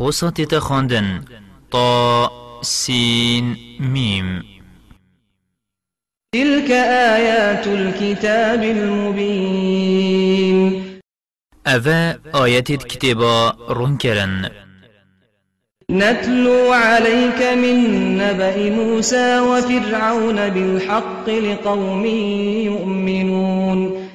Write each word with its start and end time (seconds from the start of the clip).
حسات 0.00 0.40
تخندن 0.40 1.22
طا 1.70 2.30
سين 2.62 3.56
ميم 3.80 4.42
تلك 6.34 6.70
آيات 7.12 7.66
الكتاب 7.66 8.62
المبين 8.62 10.82
أذا 11.66 12.18
آيات 12.34 12.72
كتابا 12.72 13.50
رنكرن 13.72 14.50
نتلو 15.90 16.72
عليك 16.72 17.42
من 17.56 18.18
نبأ 18.18 18.70
موسى 18.70 19.40
وفرعون 19.40 20.48
بالحق 20.48 21.28
لقوم 21.28 22.06
يؤمنون 22.70 24.08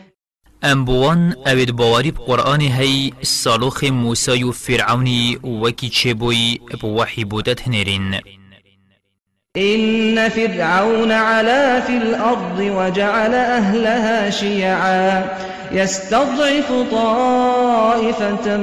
ام 0.63 0.85
بوان 0.85 1.33
اوید 1.47 1.71
باوری 1.71 2.09
قرآن 2.11 2.61
هی 2.61 3.13
سالوخ 3.21 3.83
موسى 3.83 4.43
و 4.43 4.51
فرعونی 4.51 5.37
وکی 5.43 5.89
چه 5.89 6.13
بوی 6.13 6.57
بوحی 6.81 7.23
بودت 7.25 7.61
هنرین 7.67 8.19
إن 9.57 10.29
فرعون 10.29 11.11
علا 11.11 11.79
في 11.79 11.97
الأرض 11.97 12.59
وجعل 12.59 13.33
أهلها 13.35 14.29
شيعا 14.29 15.25
يستضعف 15.71 16.71
طائفة 16.91 18.57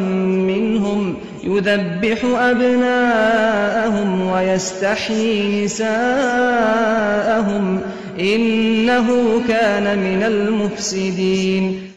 منهم 0.49 1.15
يذبح 1.45 2.25
أبناءهم 2.25 4.27
ويستحيي 4.31 5.65
نساءهم 5.65 7.81
إنه 8.21 9.41
كان 9.49 9.99
من 9.99 10.23
المفسدين 10.23 11.93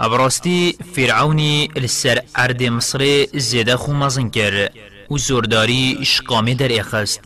أبرستي 0.00 0.76
فرعوني 0.96 1.68
لسر 1.76 2.20
أرد 2.38 2.62
مصري 2.62 3.26
زيدخو 3.36 3.92
مزنكر 3.92 4.68
و 5.10 5.16
زورداری 5.18 5.98
شقامه 6.04 6.54
در 6.54 6.68
اخست 6.80 7.22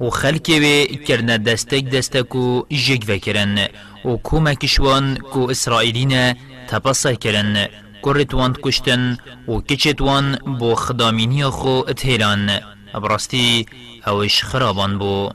و 0.00 0.10
خلکی 0.10 0.60
به 0.60 0.86
کرنه 1.06 1.38
دستک 1.38 1.84
دستک 1.90 2.34
و 2.34 2.62
جگ 2.70 3.02
وکرن 3.08 3.68
و 4.04 4.08
کومکشوان 4.16 5.16
کو 5.16 5.46
اسرائیلین 5.50 6.32
تپسه 6.68 7.16
کرن 7.16 7.68
کرتواند 8.02 8.58
کشتن 8.62 9.18
و 9.48 9.52
کچتوان 9.60 10.36
بو 10.58 10.74
خدامینی 10.74 11.44
خو 11.44 11.68
اتهلان 11.90 12.60
براستی 12.94 13.66
اوش 14.06 14.42
خرابان 14.44 14.98
بو 14.98 15.30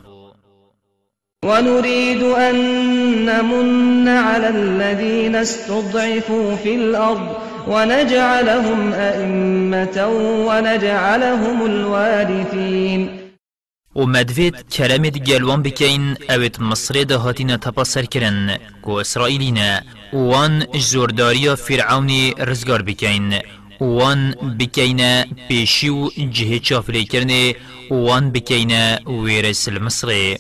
ونريد 1.44 2.24
أن 2.24 2.56
نمن 3.26 4.08
على 4.08 4.50
الذين 4.50 5.36
استضعفوا 5.36 6.56
في 6.56 6.76
الأرض 6.76 7.28
ونجعلهم 7.68 8.92
أئمة 8.94 10.08
ونجعلهم 10.48 11.66
الوارثين 11.66 13.20
و 13.96 14.06
مدوید 14.06 14.56
کرمت 14.76 15.16
گلوان 15.28 15.62
بکین 15.62 16.18
اوید 16.30 16.56
مصر 16.60 17.04
ده 17.04 17.16
هاتینا 17.18 17.56
تپا 17.58 17.84
سر 17.84 18.06
کرن 18.06 18.58
وان 20.14 20.66
زورداری 20.76 21.56
فرعون 21.56 22.10
رزگار 22.40 22.82
بکین 22.82 23.34
وان 23.82 24.36
بكين 24.60 25.02
بيشيو 25.50 26.10
جهة 26.18 26.60
شافلي 26.64 27.06
كرني 27.06 27.56
وان 27.92 28.32
بكين 28.32 28.72
ويرس 29.06 29.68
المصري 29.70 30.38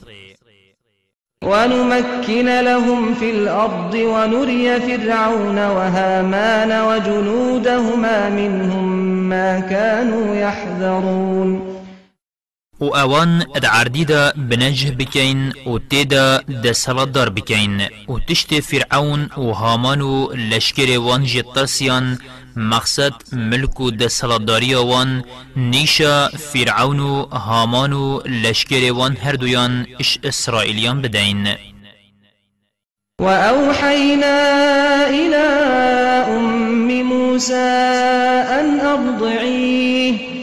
ونمكن 1.43 2.45
لهم 2.65 3.13
في 3.13 3.29
الأرض 3.31 3.93
ونري 3.93 4.79
فرعون 4.97 5.57
وهامان 5.57 6.71
وجنودهما 6.87 8.29
منهم 8.29 8.85
ما 9.29 9.59
كانوا 9.59 10.35
يحذرون 10.35 11.73
و 12.79 12.87
اوان 12.95 13.43
دا 14.07 14.33
بنجه 14.35 14.89
بکین 14.91 15.51
و 15.65 15.77
تیدا 15.77 16.37
دا 16.63 16.73
سلط 16.73 17.07
دار 17.09 17.29
بکین 17.29 17.81
و 18.09 18.19
تشت 18.29 18.59
فرعون 18.59 19.29
و 19.37 19.51
هامان 19.51 20.01
وانجي 20.01 20.49
لشکر 20.55 20.99
مقصد 22.55 23.11
ملك 23.33 23.79
و 23.79 23.89
دسلطداری 23.91 24.75
وان 24.75 25.23
نیشا 25.57 26.27
فرعون 26.27 26.99
و 26.99 27.25
هامان 27.25 27.93
و 27.93 28.21
لشکر 28.25 28.91
وان 28.91 29.17
هر 29.17 29.33
دویان 29.35 29.85
اش 29.99 30.19
اسرائیلیان 30.23 31.01
بدین 31.01 31.47
وأوحينا 33.21 34.39
إلى 35.09 35.43
أم 36.35 37.01
موسى 37.01 37.69
أن 38.59 38.79
أرضعيه 38.79 40.42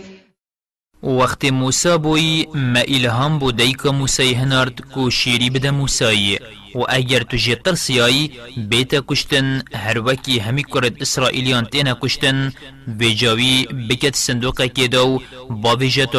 وقت 1.03 1.45
موسى 1.45 1.97
بوي 1.97 2.45
ما 2.53 2.81
الهام 2.81 3.39
بودی 3.39 3.73
که 3.73 3.89
هنارد 4.35 4.79
كو 4.93 5.09
شيري 5.09 5.49
بدا 5.49 5.71
موسى 5.71 6.39
و 6.75 6.81
اگر 6.89 7.21
تو 7.23 7.37
جی 7.37 7.55
ترسیایی 7.55 8.31
بیتا 8.57 9.01
کشتن 9.07 9.63
هر 9.73 9.99
وكي 10.07 10.39
همي 10.41 10.63
كرد 10.63 11.01
اسرائيليان 11.01 11.69
تينا 11.69 11.93
كشتن 11.93 12.51
بجاوي 12.87 13.65
بكت 13.71 14.15
صندوق 14.15 14.61
که 14.65 14.85
دو 14.87 15.21
با 15.49 15.73
بجت 15.73 16.13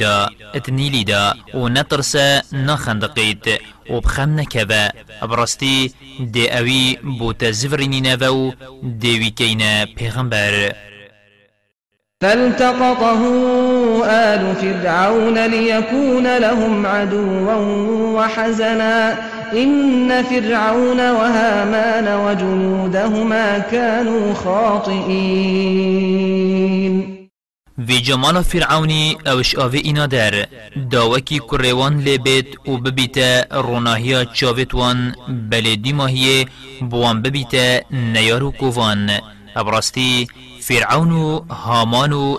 دا 0.00 0.28
اتنيلي 0.54 1.04
دا 1.04 1.34
و 1.54 1.68
نترسا 1.68 2.42
نخندقيت 2.52 3.46
و 3.90 4.00
بخم 4.00 4.40
نكبه 4.40 4.90
ابرستي 5.22 5.92
دي 6.20 6.48
اوي 6.58 6.96
بوتا 6.96 7.50
زفرینی 7.50 8.00
نو 8.00 8.54
دي 8.82 9.30
کینا 9.30 9.84
پیغمبر 9.86 10.72
فالتقطه 12.22 13.59
آل 14.04 14.54
فرعون 14.54 15.46
ليكون 15.46 16.38
لهم 16.38 16.86
عدوا 16.86 17.56
وحزنا 18.20 19.16
إن 19.52 20.22
فرعون 20.22 20.98
وهامان 21.10 22.20
وجنودهما 22.20 23.58
كانوا 23.58 24.34
خاطئين 24.34 27.20
في 27.86 27.98
جمال 27.98 28.44
فرعوني 28.44 29.16
اوش 29.30 29.56
آفي 29.56 29.90
إنا 29.90 30.06
دار 30.06 30.46
داوكي 30.76 31.38
كريوان 31.38 32.04
لبيت 32.04 32.46
و 32.66 32.76
روناهيا 32.76 33.46
روناهیا 33.52 34.24
چاوتوان 34.24 35.14
بلدی 35.28 35.92
ماهیه 35.92 36.44
بوان 36.80 37.22
ببیت 37.22 37.84
نيارو 37.90 38.52
كوفان 38.52 39.10
أبرستي 39.56 40.26
فرعون 40.60 41.12
هامان 41.50 42.12
و 42.12 42.38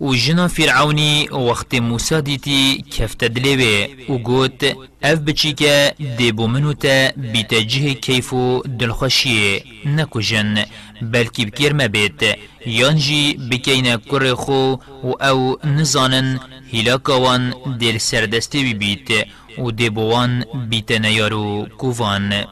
و 0.00 0.14
جنا 0.14 0.46
فرعونی 0.48 1.28
وقت 1.30 1.74
موسا 1.74 2.20
دیتی 2.20 2.84
کفت 2.90 3.24
دلوه 3.24 3.86
و 4.08 4.18
گوت 4.18 4.64
اف 5.02 5.18
بچی 5.18 5.52
که 5.52 5.94
دیبو 6.18 6.46
منو 6.46 6.72
تا 6.72 7.10
بیتجه 7.32 7.94
کیف 7.94 8.32
و 8.32 8.62
دلخوشیه 8.78 9.62
نکجن 9.86 10.64
بلکی 11.02 11.44
بکیر 11.46 11.72
مبید 11.72 12.22
یانجی 12.66 13.38
بکین 13.50 13.96
کر 13.96 14.34
خو 14.34 14.74
و 15.04 15.22
او 15.24 15.56
نزانن 15.64 16.40
هلاکوان 16.72 17.54
دل 17.80 17.98
سردسته 17.98 18.62
بی 18.62 18.74
بیت 18.74 19.26
و 19.58 19.70
دیبوان 19.70 20.44
بیت 20.70 20.90
نیارو 21.00 21.66
کووان 21.78 22.44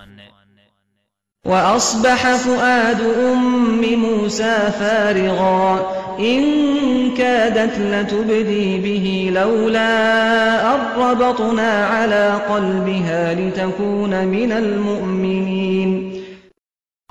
وأصبح 1.46 2.36
فؤاد 2.36 3.00
أم 3.32 3.80
موسى 3.94 4.58
فارغا 4.80 5.90
إن 6.18 6.44
كادت 7.18 7.78
لتبدي 7.78 8.78
به 8.78 9.30
لولا 9.34 9.90
أربطنا 10.98 11.70
على 11.86 12.32
قلبها 12.50 13.34
لتكون 13.34 14.24
من 14.24 14.52
المؤمنين 14.52 16.12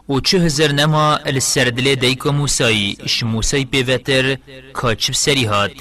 و 0.10 0.20
چه 0.20 0.36
هزر 0.38 0.72
نما 0.72 1.20
السردل 1.30 1.96
دیکو 1.96 2.32
موسایی 2.32 2.96
اش 3.04 3.24
موسایی 3.24 3.66
پیوتر 3.66 4.38
کاچب 4.74 5.14
سری 5.14 5.46
هات 5.46 5.72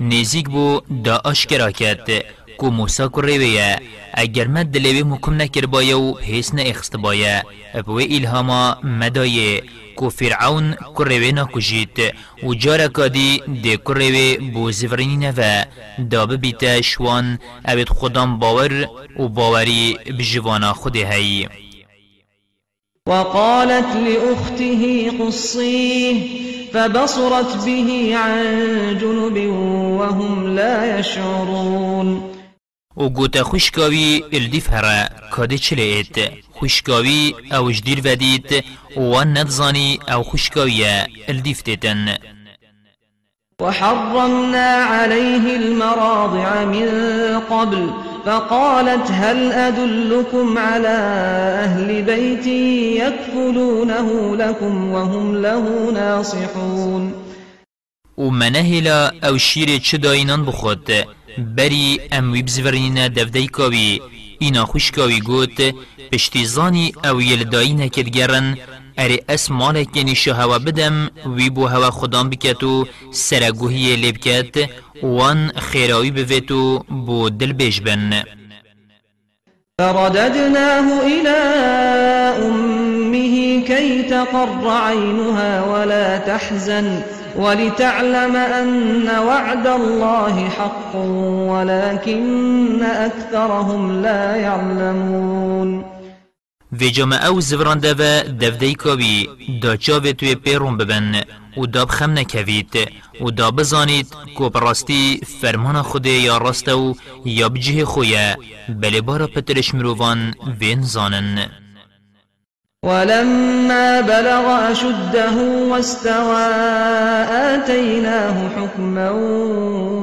نیزیک 0.00 0.48
بو 0.50 0.80
دا 1.04 1.20
اشکرا 1.26 1.70
کرد 1.70 2.08
کو 2.58 2.70
موسا 2.78 3.06
کو 3.14 3.22
ریویه 3.26 3.70
اگر 4.22 4.46
مد 4.54 4.66
دلوی 4.74 5.02
مکم 5.12 5.34
نکر 5.42 5.66
بایه 5.72 5.94
و 5.94 6.14
هیس 6.28 6.54
نه 6.54 6.62
اخست 6.70 6.96
بایا 7.04 7.42
ابوی 7.78 8.06
الهاما 8.16 8.62
مدایه 8.82 9.62
کو 9.96 10.08
فرعون 10.08 10.74
کروی 10.96 11.32
ناکجید 11.32 12.00
و 12.42 12.54
جارا 12.54 12.88
کادی 12.96 13.42
دی 13.62 13.76
کروی 13.76 14.36
بو 14.54 14.72
زفرینی 14.72 15.16
نوه 15.16 15.64
داب 16.10 16.34
بیتا 16.36 16.80
شوان 16.82 17.38
اوید 17.68 17.88
خودم 17.88 18.38
باور 18.38 18.86
و 19.18 19.28
باوری 19.28 19.96
بجوانا 20.18 20.72
خودی 20.72 21.02
هی 21.04 21.46
وقالت 23.08 23.96
لأخته 24.06 25.10
قصيه 25.20 26.14
فبصرت 26.72 27.64
به 27.64 28.16
عن 28.16 28.58
جنب 28.98 29.36
وهم 30.00 30.54
لا 30.56 30.98
يشعرون 30.98 32.27
او 33.00 33.10
گوتا 33.10 33.42
خوشکاوی 33.44 34.24
الدیف 34.32 34.70
هره 34.70 35.08
کاده 35.30 35.58
چلیت 35.58 36.16
خوشکاوی 36.52 37.34
اوش 37.60 37.80
دیر 37.80 38.00
ودید 38.04 38.64
و 38.96 39.24
نفزانی 39.24 39.98
او 40.14 40.22
خوشکاوی 40.22 40.84
الدیف 41.28 41.62
دیتن 41.62 42.14
وحرمنا 43.60 44.74
عليه 45.00 45.56
المراضع 45.56 46.64
من 46.64 46.88
قبل 47.50 47.90
فقالت 48.26 49.10
هل 49.10 49.52
أدلكم 49.52 50.58
على 50.58 50.94
أهل 51.64 52.02
بيتي 52.02 52.94
يكفلونه 52.98 54.36
لكم 54.36 54.92
وهم 54.92 55.42
له 55.42 55.90
ناصحون 55.94 57.12
ومنهلا 58.16 59.12
أو 59.28 59.36
شيري 59.36 59.80
چداينان 59.80 60.40
بخود 60.44 61.04
بری 61.28 61.44
بەری 61.56 61.86
ئەموی 62.12 62.42
بزڤڕینە 62.46 63.06
کاوی 63.56 63.88
اینا 64.42 64.64
خوش 64.70 64.86
کاوی 64.96 65.20
گوت 65.30 65.58
پشتیزانی 66.12 66.86
او 67.08 67.16
یلدایی 67.30 67.76
نەکرد 67.82 68.08
گەڕن 68.16 68.48
ئەرێ 68.98 69.18
ئەس 69.28 69.44
ماڵێکێنی 69.60 70.16
شەهەوە 70.22 70.58
بدەم 70.66 70.96
وی 71.36 71.48
بۆ 71.56 71.64
هەوە 71.74 71.90
خوددان 71.98 72.26
بکات 72.32 72.60
و 72.72 72.86
سەرەگوهیە 73.24 73.94
لێ 74.02 74.10
بکات 74.16 74.54
وان 75.16 75.40
خیراوی 75.68 76.14
بویتو 76.16 76.62
بو 77.06 77.18
دل 77.40 77.52
بیش 77.60 77.76
بن. 77.86 78.10
فرددناه 79.80 80.86
إلى 81.14 81.40
أمه 82.48 83.34
كي 83.68 84.02
تقر 84.02 84.60
عينها 84.86 85.54
ولا 85.70 86.18
تحزن 86.18 87.02
ولتعلم 87.44 88.36
أن 88.60 89.08
وعد 89.30 89.66
الله 89.80 90.36
حق 90.56 90.92
ولكن 91.52 92.82
أكثرهم 92.82 94.02
لا 94.02 94.36
يعلمون 94.36 95.70
جمع 96.72 97.26
او 97.26 97.40
زورانده 97.40 97.90
و 97.92 98.22
دفده 98.28 98.72
کاوی 98.72 99.28
دا 99.62 99.76
چاوه 99.76 100.12
توی 100.14 100.34
پیرون 100.34 100.76
ببن 100.76 101.22
و 101.56 101.66
دا 101.66 101.84
بخم 101.84 102.10
نکوید 102.10 102.78
و 103.20 103.30
دا 103.30 103.50
بزانید 103.50 104.06
که 104.38 104.48
براستی 104.48 105.20
فرمان 105.42 105.82
خوده 105.82 106.10
یا 106.10 106.38
راست 106.38 106.68
و 106.68 106.94
یا 107.24 107.48
بجه 107.48 107.84
خویه 107.84 108.36
بله 108.68 109.00
بارا 109.00 109.26
پترش 109.26 109.74
مروان 109.74 110.34
وین 110.60 110.82
زانن 110.82 111.48
ولما 112.84 114.00
بلغ 114.00 114.70
أشده 114.72 115.66
واستوى 115.70 116.46
آتيناه 117.30 118.48
حكما 118.48 119.10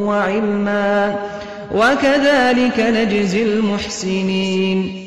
وعلما 0.07 1.15
وكذلك 1.71 2.79
نجزي 2.79 3.43
المحسنين 3.43 5.05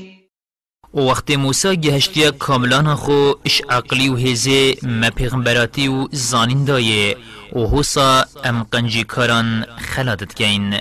وقت 0.93 1.33
موسى 1.33 1.77
جهشتيا 1.77 2.31
كاملان 2.31 2.95
خو 2.95 3.33
اش 3.47 3.63
عقلي 3.71 4.11
و 4.11 4.15
هزي 4.17 4.77
ما 4.83 5.11
پیغمبراتي 5.11 5.89
و 5.89 6.09
زانين 6.13 6.65
دايه 6.65 7.15
و 7.53 7.69
حوصا 7.69 8.25
ام 8.45 8.63
قنجي 8.63 9.05
كاران 9.05 9.65
خلادت 9.79 10.37
گین 10.43 10.81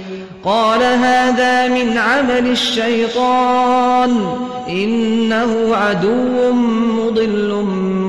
قال 0.43 0.83
هذا 0.83 1.67
من 1.67 1.97
عمل 1.97 2.51
الشيطان 2.51 4.11
إنه 4.69 5.75
عدو 5.75 6.51
مضل 6.97 7.51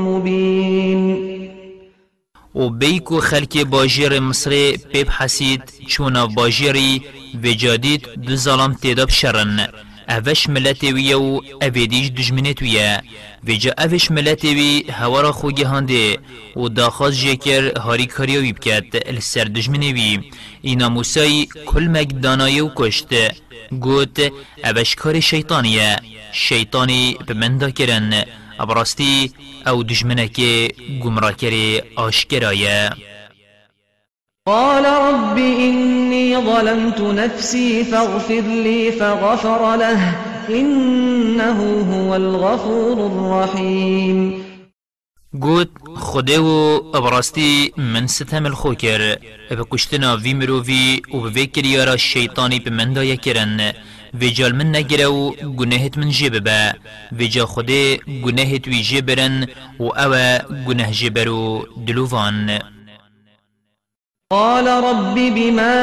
مبين 0.06 1.32
و 2.54 2.68
بیکو 2.68 3.20
خلک 3.20 3.56
باجیر 3.58 4.20
مصر 4.20 4.50
پیب 4.92 5.08
حسید 5.08 5.62
چون 5.86 6.26
باجیری 6.26 7.02
و 7.44 7.46
جادید 7.48 8.08
دو 8.26 8.36
ظلم 8.36 8.74
تیداب 8.82 9.08
شرن 9.10 9.68
اوش 10.10 10.48
ملتی 10.48 10.92
ویه 10.92 11.16
و 11.16 11.40
اویدیش 11.62 12.08
دجمنت 12.08 12.62
ویه 12.62 13.02
ویجا 13.44 13.72
اوش 13.78 14.10
ملتی 14.10 14.54
وی 14.54 14.84
هورا 14.90 15.32
خو 15.32 15.48
گهانده 15.50 16.18
و 16.56 16.68
داخواست 16.68 17.18
جکر 17.24 17.78
هاری 17.78 18.06
کاری 18.06 18.38
وی 18.38 18.52
بکد 18.52 19.08
لسر 19.14 19.44
دجمنه 19.44 19.92
وی 19.92 20.20
اینا 20.62 20.88
موسای 20.88 21.46
کل 21.66 21.88
مگ 21.88 22.10
دانایه 22.20 22.62
و 22.64 22.70
کشت 22.76 23.08
گوت 23.80 24.32
اوش 24.64 24.94
کار 24.94 25.20
شیطانیه 25.20 25.96
شیطانی 26.32 27.16
به 27.26 27.34
من 27.34 27.58
دا 27.58 27.70
کرن 27.70 28.24
ابراستی 28.58 29.32
او 29.66 29.82
دجمنه 29.84 30.28
که 30.28 30.68
گمرا 31.02 31.32
کری 31.32 31.82
آشکرایه 31.96 32.90
قال 34.46 34.84
رب 34.84 35.38
إني 35.38 36.36
ظلمت 36.36 37.00
نفسي 37.00 37.84
فاغفر 37.84 38.40
لي 38.40 38.92
فغفر 38.92 39.76
له 39.76 40.16
إنه 40.48 41.60
هو 41.92 42.16
الغفور 42.16 43.06
الرحيم 43.06 44.42
قلت 45.42 45.68
خوده 45.94 46.40
و 46.40 46.76
ابراستی 46.94 47.72
من 47.76 48.06
ستم 48.06 48.46
الخوكر 48.46 48.74
کر 48.74 49.16
به 49.56 49.64
کشتنا 49.70 50.14
وی 50.14 50.34
مرووی 50.34 51.02
و 51.14 51.30
به 51.30 51.44
کریارا 51.46 51.96
شیطانی 51.96 52.58
به 52.58 52.70
من 52.70 52.92
دایه 52.92 53.16
جال 54.32 54.54
من 54.54 54.76
نگره 54.76 55.06
و 55.06 55.32
من 55.96 56.10
جببا 56.10 56.40
با 56.40 56.72
و 57.20 57.24
جا 57.28 57.46
خوده 57.46 57.96
گناهت 57.96 58.68
وی 58.68 58.80
جبرن 58.82 59.46
و 59.80 59.84
اوه 59.84 60.38
گناه 60.68 60.90
جبرو 60.90 61.66
دلووان 61.86 62.58
قال 64.32 64.66
رب 64.66 65.14
بما 65.14 65.76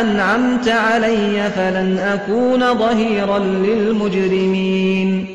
أنعمت 0.00 0.68
علي 0.68 1.50
فلن 1.56 1.98
أكون 1.98 2.74
ظهيرا 2.78 3.38
للمجرمين 3.38 5.26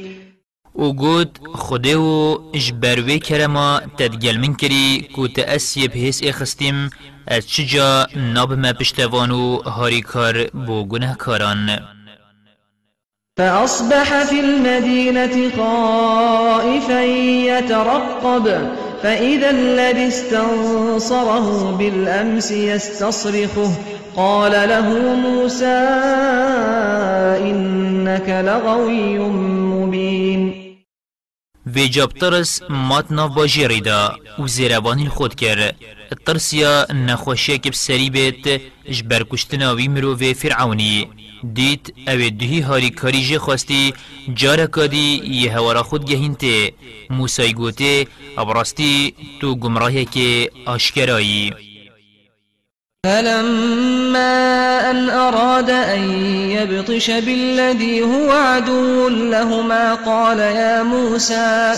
وقود 0.76 1.38
خديو 1.54 2.40
جبروي 2.52 3.20
كرما 3.20 3.82
تدجل 3.98 4.40
من 4.40 4.54
كري 4.54 5.02
كوت 5.16 5.40
أسيب 5.40 5.92
بهس 5.92 6.24
إخستم 6.24 6.90
أتشجا 7.30 8.08
ناب 8.34 8.54
ما 8.60 8.72
بشتوانو 8.72 9.56
هاريكار 9.58 10.48
بو 10.54 10.86
گنه 10.86 11.14
كاران 11.16 11.80
فأصبح 13.38 14.24
في 14.24 14.40
المدينة 14.40 15.50
خائفا 15.58 17.02
يترقب 17.60 18.68
فإذا 19.04 19.50
الذي 19.50 20.08
استنصره 20.08 21.72
بالأمس 21.78 22.52
يستصرخه 22.52 23.72
قال 24.16 24.52
له 24.70 24.90
موسى 25.16 25.78
إنك 27.50 28.28
لغوي 28.30 29.20
مبين 29.74 30.64
ویجاب 31.76 32.12
ترس 32.14 32.64
ماتنا 32.70 33.30
ناف 33.38 33.82
دا 33.86 34.16
و 34.40 34.48
زیروانی 34.48 35.10
خود 35.10 35.36
کرد 35.36 35.76
ترسیا 36.26 36.86
نخوشی 36.92 37.58
که 37.58 37.70
بسری 37.70 38.10
بیت 38.10 38.62
جبر 38.90 39.26
فرعوني 40.34 41.08
دیت 41.44 41.86
او 42.08 42.30
دهی 42.40 42.60
هاری 42.60 42.90
کاری 42.90 43.22
جه 43.22 43.40
خواستی 43.40 43.94
جارا 44.36 44.68
کادی 44.68 45.22
یه 45.26 45.52
هورا 45.58 45.84
خود 45.84 46.06
گهین 46.06 46.36
ته 46.36 46.72
موسای 47.10 47.54
گوته 47.54 48.06
ابراستی 48.38 49.14
تو 49.42 49.56
گمراهی 49.56 50.06
که 50.06 50.52
آشکرایی 50.66 51.54
فلما 53.06 54.62
أن 54.92 55.10
أراد 55.10 55.70
أن 55.70 56.04
يبطش 56.52 57.10
بالذي 57.12 58.02
هو 58.02 58.32
عدو 58.32 59.10
لهما 59.10 59.94
قال 59.94 60.40
يا 60.40 60.84
موسى 60.84 61.74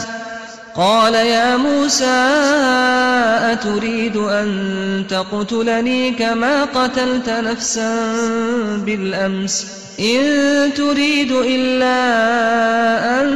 قال 0.79 1.13
يا 1.13 1.57
موسى 1.57 2.17
أتريد 3.51 4.17
أن 4.17 4.47
تقتلني 5.09 6.11
كما 6.11 6.63
قتلت 6.63 7.29
نفسا 7.29 7.89
بالأمس 8.85 9.67
إن 9.99 10.23
تريد 10.73 11.31
إلا 11.31 11.93
أن 13.21 13.27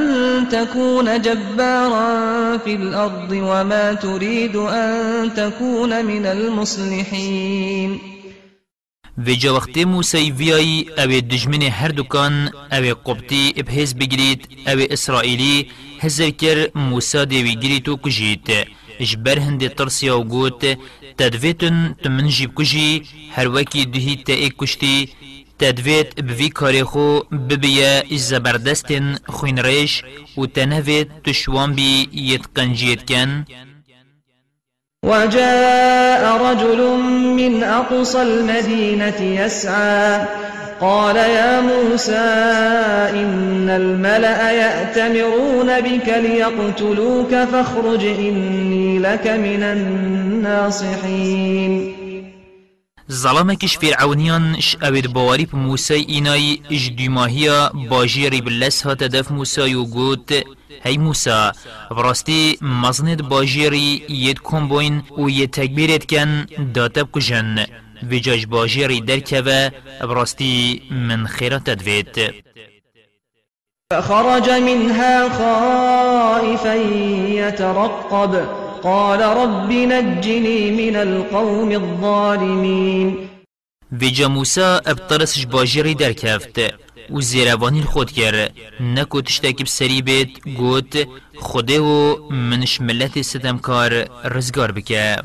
تكون 0.51 1.21
جبارا 1.21 2.11
في 2.57 2.73
الأرض 2.75 3.31
وما 3.31 3.93
تريد 3.93 4.55
أن 4.55 4.95
تكون 5.35 6.05
من 6.05 6.25
المصلحين 6.25 7.99
في 9.75 9.85
موسى 9.85 10.33
في 10.33 10.55
أي 10.55 10.85
او 10.99 11.05
دجمن 11.19 11.63
هردوكان 11.71 12.49
او 12.73 12.95
قبطي 13.05 13.53
إبهيز 13.57 13.93
بگیرید 13.93 14.39
او 14.69 14.77
إسرائيلي 14.93 15.65
هزر 16.05 16.29
کر 16.41 16.57
موسا 16.89 17.21
دیوی 17.31 17.53
گری 17.63 17.79
تو 17.85 17.93
کجیت 18.03 18.47
جبر 19.09 19.37
هند 19.45 19.61
ترسی 19.77 20.07
او 20.13 20.21
گوت 20.33 20.63
تدویتن 21.17 21.75
تمن 22.03 22.27
جیب 22.35 22.51
کجی 22.57 22.89
هر 23.37 23.47
وکی 23.55 23.81
دهی 23.93 24.15
تا 24.25 24.33
ایک 24.43 24.53
کشتی 24.61 24.95
تدویت 25.59 26.09
بوی 26.27 26.49
کاری 26.59 26.83
خو 26.89 27.07
ببیا 27.49 27.91
زبردستن 28.29 29.05
خوین 29.35 29.57
ریش 29.67 29.93
و 30.39 30.45
تنویت 30.55 31.07
تشوان 31.25 31.69
بی 31.77 31.89
یت 32.31 32.43
قنجیت 32.55 33.01
کن 33.09 33.29
وجاء 35.05 36.37
رجل 36.43 36.79
من 37.37 37.63
أقصى 37.63 38.21
المدينة 38.21 39.21
يسعى 39.43 40.27
قال 40.83 41.15
يا 41.15 41.61
موسى 41.61 42.19
إن 43.23 43.69
الملأ 43.69 44.51
يأتمرون 44.51 45.69
بك 45.81 46.07
ليقتلوك 46.07 47.29
فاخرج 47.29 48.05
إني 48.05 48.89
لك 49.05 49.25
من 49.27 49.61
الناصحين 49.75 51.73
زەڵامێکیش 53.21 53.73
فرعونيان 53.81 54.43
شأبد 54.61 55.07
باوەری 55.15 55.47
موسى 55.53 55.93
ئینایی 56.09 56.51
ئیژدیماهیە 56.73 57.59
باژێری 57.91 58.41
بلەس 58.45 58.77
هاتە 58.87 59.07
دەف 59.15 59.27
موسای 59.37 59.75
و 59.75 59.85
گوت 59.95 60.29
هەی 60.85 60.97
موسا 61.05 61.41
بڕاستی 61.95 62.57
مەزنێت 62.81 63.21
باژێری 63.31 63.91
یەت 64.25 64.39
کۆمبۆین 64.49 64.95
و 65.21 65.29
یەتەکبیرێتکەن 65.39 66.29
داتب 66.75 67.03
بکوژن 67.07 67.51
بجاج 68.09 68.45
باجيري 68.45 68.99
دركبة 68.99 69.71
براستي 70.01 70.81
من 70.91 71.27
خيرة 71.27 71.57
تدفيت 71.57 72.15
فخرج 73.93 74.49
منها 74.49 75.29
خائفا 75.29 76.73
يترقب 77.33 78.35
قال 78.83 79.21
رب 79.21 79.71
نجني 79.71 80.71
من 80.71 80.95
القوم 80.95 81.71
الظالمين 81.71 83.27
بجا 83.91 84.27
موسى 84.27 84.79
ابترسش 84.87 85.43
باجيري 85.45 85.93
دركفت 85.93 86.61
و 87.09 87.19
زیروانی 87.21 87.81
خود 87.83 88.11
کرد 88.11 88.53
نکو 88.79 89.21
تشتکی 89.21 89.63
بسری 89.63 90.01
بید 90.01 90.41
گوت 90.57 91.07
خوده 91.37 91.79
و 91.81 92.17
منش 92.31 92.81
ملت 92.81 93.21
ستمکار 93.21 94.07
رزگار 94.25 94.71
بکه 94.71 95.17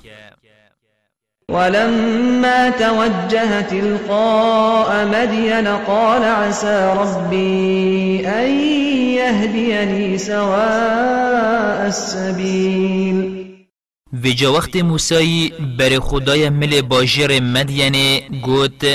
ولما 1.52 2.70
توجه 2.70 3.60
تلقاء 3.60 5.06
مدين 5.06 5.66
قال 5.66 6.22
عسى 6.22 6.94
ربي 6.96 8.20
أن 8.28 8.60
يهديني 9.16 10.18
سواء 10.18 11.86
السبيل 11.86 13.38
في 14.22 14.32
جا 14.32 14.48
وقت 14.48 14.76
موسى 14.76 15.52
بر 15.78 16.00
خدای 16.00 16.50
مل 16.50 16.82
باجر 16.82 17.40
مدین 17.42 18.20
گوت 18.44 18.86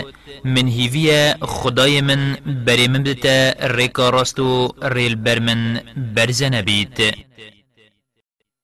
من 0.46 0.68
هيفيا 0.68 1.38
خدای 1.42 2.02
من 2.02 2.36
بر 2.66 2.90
مبدتا 2.90 3.68
ریکا 3.68 4.10
راستو 4.10 4.72
ریل 4.84 5.16
برمن 5.16 5.80
برزنبیت 6.16 6.98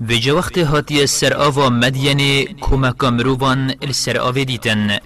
وجه 0.00 0.32
وقت 0.32 0.58
هاتیه 0.58 1.06
سر 1.06 1.32
آوا 1.34 1.68
مدینه 1.68 2.44
کمک 2.44 3.04
مروان 3.04 3.74
السر 3.84 4.16
آوه 4.20 4.42
دیتن 4.44 4.96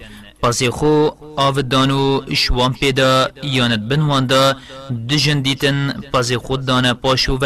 پسی 0.43 0.69
خو 0.69 1.07
آو 1.37 1.51
دانو 1.59 2.21
شوان 2.33 2.73
پیدا 2.73 3.27
یاند 3.43 3.87
بنواندا 3.89 4.55
دجن 5.09 5.41
دیتن 5.41 5.93
پسی 6.13 6.37
خود 6.37 6.65
دانه 6.65 6.93
پاشو 6.93 7.37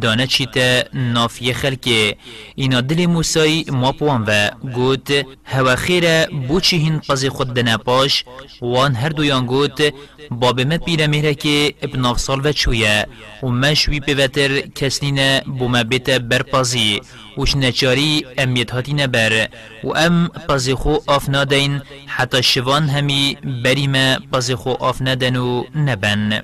دانه 0.00 0.26
چیت 0.26 0.86
نافیه 0.94 1.52
خلکه 1.54 2.16
اینا 2.54 2.80
دل 2.80 3.06
موسی 3.06 3.64
ما 3.68 3.92
پوان 3.92 4.24
و 4.26 4.50
گوت 4.74 5.26
هوا 5.44 5.76
خیره 5.76 6.26
بو 6.48 6.60
چی 6.60 6.78
هین 6.78 6.98
پزی 7.08 7.28
خود 7.28 7.54
دنه 7.54 7.76
پاش 7.76 8.24
وان 8.62 8.94
هر 8.94 9.08
دویان 9.08 9.46
گوت 9.46 9.92
باب 10.30 10.60
ما 10.60 10.78
پیره 10.78 11.06
مهره 11.06 11.34
که 11.34 11.74
ابن 11.82 12.14
سال 12.14 12.40
و 12.46 12.52
چویه 12.52 13.06
و 13.42 13.46
ما 13.46 13.74
شوی 13.74 14.00
پیوتر 14.00 14.60
کسنین 14.60 15.40
بو 15.40 15.68
ما 15.68 15.82
بیت 15.82 16.10
بر 16.10 16.42
پازی 16.42 17.00
وش 17.38 17.56
نچاری 17.56 18.24
امیت 18.38 18.70
هاتی 18.70 18.94
نبر 18.94 19.48
و 19.84 19.88
ام 19.96 20.28
پزی 20.48 20.74
خو 20.74 20.94
آف 21.06 21.28
نادین 21.28 21.80
حتی 22.06 22.42
شوان 22.42 22.88
همی 22.88 23.36
بریم 23.64 24.14
پزی 24.14 24.54
خو 24.54 24.68
آف 24.70 24.98
ندن 25.02 25.36
و 25.36 25.64
نبن 25.76 26.42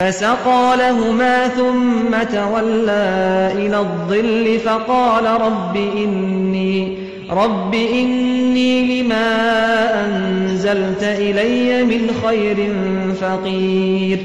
فسقى 0.00 0.74
لهما 0.78 1.48
ثم 1.48 2.10
تولى 2.32 3.06
إلى 3.56 3.78
الظل 3.78 4.60
فقال 4.64 5.24
رب 5.26 5.76
إني, 5.76 6.96
رب 7.30 7.74
إني 7.74 9.02
لما 9.02 9.32
أنزلت 10.06 11.02
إلي 11.02 11.84
من 11.84 12.10
خير 12.24 12.72
فقير 13.14 14.18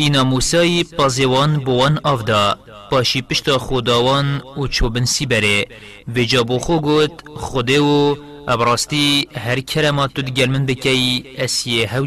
إنا 0.00 0.22
موسى 0.22 0.82
بازيوان 0.98 1.56
بوان 1.58 1.98
آفدا 2.04 2.54
باشي 2.92 3.20
بشتا 3.30 3.58
خداوان 3.58 4.40
و 4.56 4.66
چوبن 4.66 5.04
سی 5.04 5.26
بره 5.26 5.60
و 6.16 6.20
جابو 6.20 6.58
خو 6.58 6.80
گوت 6.80 7.10
خوده 7.36 7.80
و 7.80 8.14
ابراستی 8.48 9.28
هر 9.34 9.60
کرمات 9.60 10.12
تو 10.14 10.22
دگل 10.22 10.46
من 10.50 10.66
بکی 10.66 11.24
اسیه 11.38 11.88
هاو 11.94 12.06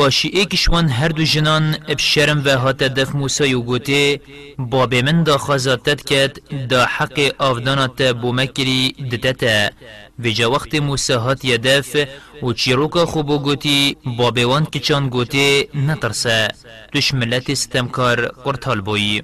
پاشی 0.00 0.28
ایکشوان 0.28 0.88
هر 0.88 1.08
دو 1.08 1.22
جنان 1.32 1.76
بشرم 1.88 2.42
و 2.44 2.58
هات 2.58 2.76
دف 2.76 3.14
موسی 3.14 3.54
و 3.54 3.60
گوته 3.60 4.20
باب 4.58 4.94
من 4.94 5.22
دا 5.22 5.38
خزاتت 5.38 6.00
کد 6.10 6.32
دا 6.70 6.82
حق 6.96 7.18
آفدانات 7.38 8.02
بومکری 8.02 8.92
دتتا 9.12 9.68
و 10.24 10.28
جا 10.28 10.50
وقت 10.50 10.74
موسی 10.74 11.12
هات 11.12 11.44
یدف 11.44 11.96
و 12.42 12.52
چیروکا 12.52 13.06
خوبو 13.06 13.38
گوتی 13.38 13.96
بابوان 14.18 14.64
کچان 14.64 15.08
گوته 15.08 15.68
نترسه 15.74 16.48
دوش 16.92 17.14
ملت 17.14 17.54
ستمکار 17.54 18.26
قرطال 18.44 18.80
بویی 18.80 19.22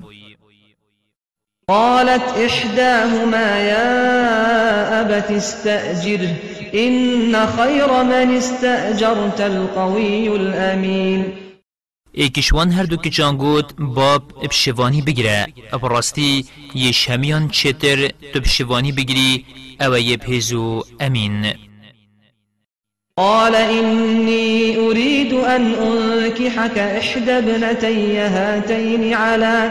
قالت 1.69 2.23
إحداهما 2.47 3.49
يا 3.59 5.01
أبت 5.01 5.31
استأجره 5.31 6.37
إن 6.77 7.35
خير 7.57 8.03
من 8.05 8.29
استأجرت 8.37 9.41
القوي 9.41 10.37
الأمين 10.37 11.33
ای 12.19 12.29
کشوان 12.29 12.71
هر 12.73 12.85
دو 12.85 12.97
کچان 12.97 13.37
گود 13.37 13.77
باب 13.79 14.23
بشوانی 14.45 15.03
بگیره 15.03 15.47
ابراستی 15.73 16.45
یه 16.75 16.93
همیان 17.09 17.49
چتر 17.49 18.09
تو 18.33 18.41
بشوانی 18.41 18.93
بگیری 18.93 19.45
او 19.81 19.97
یه 19.99 20.17
پیزو 20.17 20.83
امین 21.01 21.55
قال 23.19 23.53
إني 23.55 24.77
أريد 24.77 25.33
أن 25.35 25.75
أنكحك 25.75 26.79
إحدى 26.79 27.31
ابنتي 27.39 28.19
هاتين 28.19 29.15
على 29.15 29.71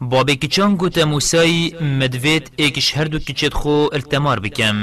بابی 0.00 0.34
کچان 0.42 0.76
گوته 0.80 1.04
موسای 1.12 1.72
مدوید 1.98 2.44
ایکش 2.60 2.88
هر 2.96 3.04
دو 3.12 3.18
کچت 3.26 3.54
خو 3.60 3.76
التمار 3.96 4.38
بکم 4.40 4.78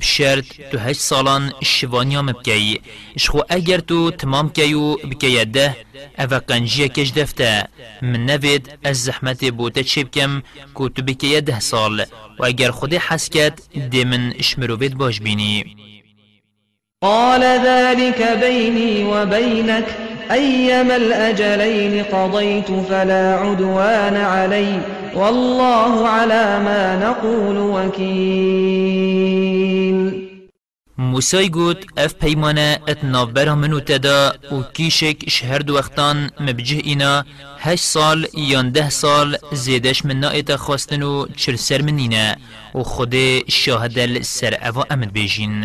بشرط 0.00 0.44
تو 0.72 0.78
هشت 0.78 1.00
سالان 1.00 1.52
شوانیا 1.72 2.22
مبکی 2.22 2.80
شخو 3.22 3.38
اگر 3.48 3.78
تو 3.88 4.10
تمام 4.10 4.46
کیو 4.56 4.96
بکی 5.08 5.44
ده 5.44 5.76
او 6.18 6.26
قنجیه 6.48 6.88
کش 6.88 7.10
دفته 7.12 7.66
من 8.02 8.26
نوید 8.26 8.78
از 8.84 8.96
زحمت 9.06 9.44
بوته 9.44 9.84
چی 9.84 10.04
بکم 10.04 10.42
کو 10.74 10.88
تو 10.88 11.02
بکی 11.02 11.40
ده 11.40 11.60
سال 11.60 12.00
و 12.38 12.46
اگر 12.46 12.70
خودی 12.70 12.96
حس 13.08 13.30
کد 13.30 13.58
دی 13.90 14.04
من 14.04 14.34
شمروید 14.42 14.94
باش 14.98 15.20
بینی 15.20 15.64
قال 17.00 17.40
ذلك 17.42 18.38
بيني 18.40 19.04
وبينك 19.04 19.86
أيما 20.32 20.96
الأجلين 20.96 22.04
قضيت 22.04 22.66
فلا 22.88 23.34
عدوان 23.36 24.16
علي 24.16 24.80
والله 25.14 26.08
على 26.08 26.60
ما 26.64 26.96
نقول 27.06 27.58
وكيل 27.58 30.26
موسای 30.98 31.48
گوت 31.50 31.84
اف 31.98 32.14
پیمانه 32.22 32.78
ات 32.90 33.04
نافبره 33.04 33.54
منو 33.54 33.78
تدا 33.78 34.32
و 34.52 34.62
کیشک 34.74 35.28
شهر 35.28 35.58
دو 35.62 35.74
وقتان 35.74 36.30
مبجه 36.40 36.76
اینا 36.84 37.24
هش 37.60 37.78
سال 37.78 38.26
یان 38.36 38.72
ده 38.72 38.88
سال 38.90 39.36
زیدش 39.52 40.04
من 40.04 40.20
نایت 40.20 40.56
خواستن 40.56 41.02
و 41.02 41.26
چر 41.36 41.56
سر 41.56 41.82
منینه 41.82 42.36
و 42.74 42.82
خود 42.82 43.14
شاهدل 43.48 44.22
سر 44.22 44.54
اوا 44.66 44.84
امن 44.90 45.06
بیجین 45.06 45.64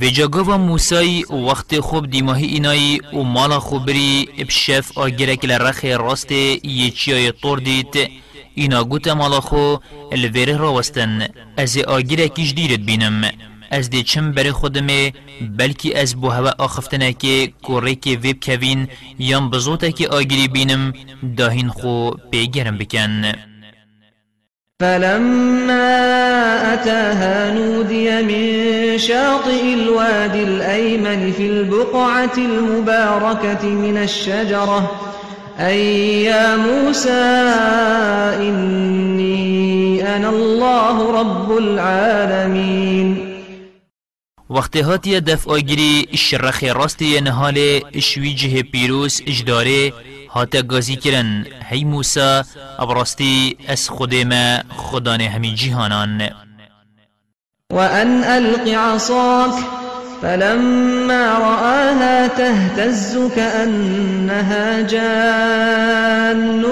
و 0.00 0.06
جاگاوا 0.10 0.56
موسای 0.58 1.24
وقت 1.30 1.80
خوب 1.80 2.10
دیماهی 2.10 2.46
اینایی 2.46 3.00
و 3.12 3.22
مالا 3.22 3.60
خوبری 3.60 4.28
بشف 4.48 4.98
آگرک 4.98 5.44
لرخ 5.44 5.84
راست 5.84 6.32
یه 6.32 6.90
چیای 6.90 7.32
طور 7.32 7.58
دید 7.58 7.94
اینا 8.54 8.84
گوت 8.84 9.08
مالا 9.08 9.40
خو 9.40 9.74
الویره 10.12 10.56
را 10.56 10.72
وستن 10.74 11.28
از 11.56 11.78
آگرکیش 11.78 12.52
دیرت 12.52 12.80
بینم 12.80 13.30
از 13.70 13.90
دی 13.90 14.02
چم 14.02 14.32
بر 14.32 14.50
خودمه 14.50 15.12
بلکی 15.58 15.94
از 15.94 16.20
بو 16.20 16.28
هوا 16.28 16.50
آخفتنه 16.58 17.12
که 17.12 17.52
کوره 17.62 17.94
که 17.94 18.10
ویب 18.10 18.44
کوین 18.44 18.88
یم 19.18 19.50
بزوته 19.50 19.92
که 19.92 20.08
آگری 20.08 20.48
بینم 20.48 20.92
داهین 21.36 21.68
خو 21.68 22.10
پیگرم 22.10 22.78
بکن 22.78 23.32
فلما 24.80 25.94
أتاها 26.74 27.54
نودي 27.54 28.22
من 28.22 28.98
شاطئ 28.98 29.74
الوادي 29.74 30.42
الأيمن 30.42 31.32
في 31.36 31.46
البقعة 31.46 32.32
المباركة 32.38 33.68
من 33.68 33.96
الشجرة 33.96 34.90
أي 35.60 35.78
يا 36.24 36.56
موسى 36.56 37.24
إني 38.48 40.16
أنا 40.16 40.28
الله 40.30 41.20
رب 41.20 41.56
العالمين 41.58 43.30
وقت 44.50 44.76
هاتی 44.76 45.20
دفع 45.20 45.50
آگیری 45.58 46.06
اش 46.14 46.34
رخی 46.34 46.68
راستی 46.70 47.20
نهال 47.20 47.80
اش 47.94 48.18
ویجه 48.18 48.62
پیروس 48.62 49.20
اجداره 49.26 49.92
هاتا 50.36 50.60
گازی 50.62 50.96
کرن 50.96 51.44
هی 51.64 51.84
موسا 51.84 52.44
ابراستی 52.78 53.56
اس 53.68 53.88
خودما 53.88 54.58
خدان 54.76 55.20
همی 55.20 55.54
جهانان 55.54 56.30
وأن 57.72 58.24
ألق 58.24 58.68
عصاك 58.78 59.52
فلما 60.22 61.38
رآها 61.38 62.26
تهتز 62.26 63.18
كأنها 63.36 64.80
جان 64.80 66.64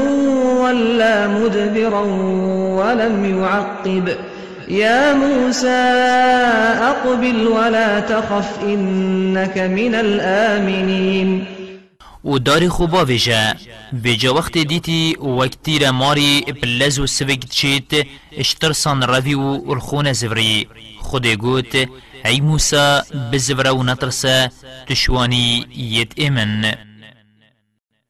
ولا 0.62 1.27
مدبرا 1.29 2.03
ولم 2.79 3.38
يعقب 3.40 4.09
يا 4.68 5.14
موسى 5.14 5.90
أقبل 6.83 7.46
ولا 7.46 8.01
تخف 8.01 8.59
إنك 8.62 9.59
من 9.59 9.94
الآمنين 9.94 11.44
و 12.25 12.39
داری 12.39 12.69
خوبا 12.69 13.05
ویجه 13.05 13.55
بجا 14.05 14.35
وقت 14.35 14.59
دیتی 14.59 15.15
وقتی 15.41 15.79
را 15.79 15.93
ماری 15.93 16.45
بلز 16.63 16.99
و 16.99 17.07
سوگ 17.07 17.43
چیت 17.51 18.07
اشترسان 18.37 19.03
روی 19.03 19.35
و 19.35 19.41
الخون 19.69 20.13
زوری 20.13 20.67
خود 21.01 21.27
گوت 21.27 21.75
ای 22.25 22.41
موسا 22.41 23.03
بزوره 23.33 23.71
و 23.71 23.83
نترسه 23.83 24.51
تشوانی 24.89 25.67
یت 25.77 26.13
امن 26.21 26.75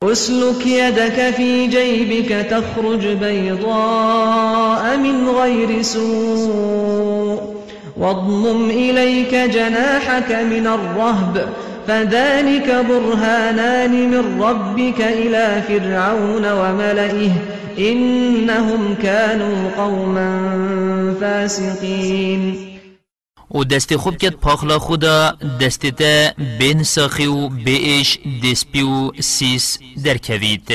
اسلك 0.02 0.66
يدك 0.66 1.34
في 1.36 1.66
جيبك 1.68 2.28
تخرج 2.32 3.06
بيضاء 3.06 4.96
من 4.96 5.28
غير 5.28 5.82
سوء 5.82 7.38
واضمم 7.96 8.70
إليك 8.70 9.34
جناحك 9.34 10.32
من 10.32 10.66
الرهب 10.66 11.52
فذلك 11.88 12.84
برهانان 12.88 14.10
من 14.10 14.42
ربك 14.42 15.00
إلى 15.00 15.62
فرعون 15.68 16.52
وملئه 16.52 17.32
إنهم 17.78 18.94
كانوا 19.02 19.70
قوما 19.76 20.28
فاسقين 21.20 22.68
و 23.50 23.62
دست 23.62 23.94
خوب 23.94 24.14
کت 24.16 24.34
پاخلا 24.46 24.78
خدا 24.78 25.32
دست 25.60 25.86
تا 25.86 26.30
بین 26.58 26.82
ساخی 26.82 27.26
و 27.26 27.48
بیش 27.48 28.18
دسپی 28.44 28.82
و 28.82 29.12
سیس 29.20 29.78
درکوید 30.04 30.72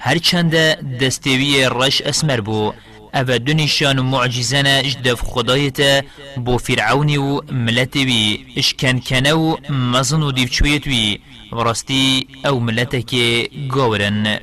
هرچند 0.00 0.54
دستوی 1.04 1.68
رش 1.72 2.02
اسمر 2.02 2.40
بو 2.40 2.72
أبا 3.14 3.36
دنيشان 3.36 4.00
معجزنا 4.10 4.80
اجدف 4.80 5.20
خدایت 5.22 5.78
بو 6.36 6.58
فرعون 6.58 7.16
و 7.18 7.42
ملت 7.50 7.96
وی 7.96 8.46
اشکن 8.58 9.00
کنه 9.00 9.32
و 9.32 9.56
مزن 9.70 10.22
و 10.22 10.30
دیفچویت 10.32 10.84
او 12.46 12.60
ملتك 12.60 13.14
گورن 13.70 14.38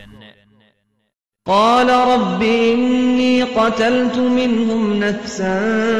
قال 1.47 1.89
رب 1.89 2.43
إني 2.43 3.43
قتلت 3.43 4.15
منهم 4.17 4.93
نفسا 5.03 5.55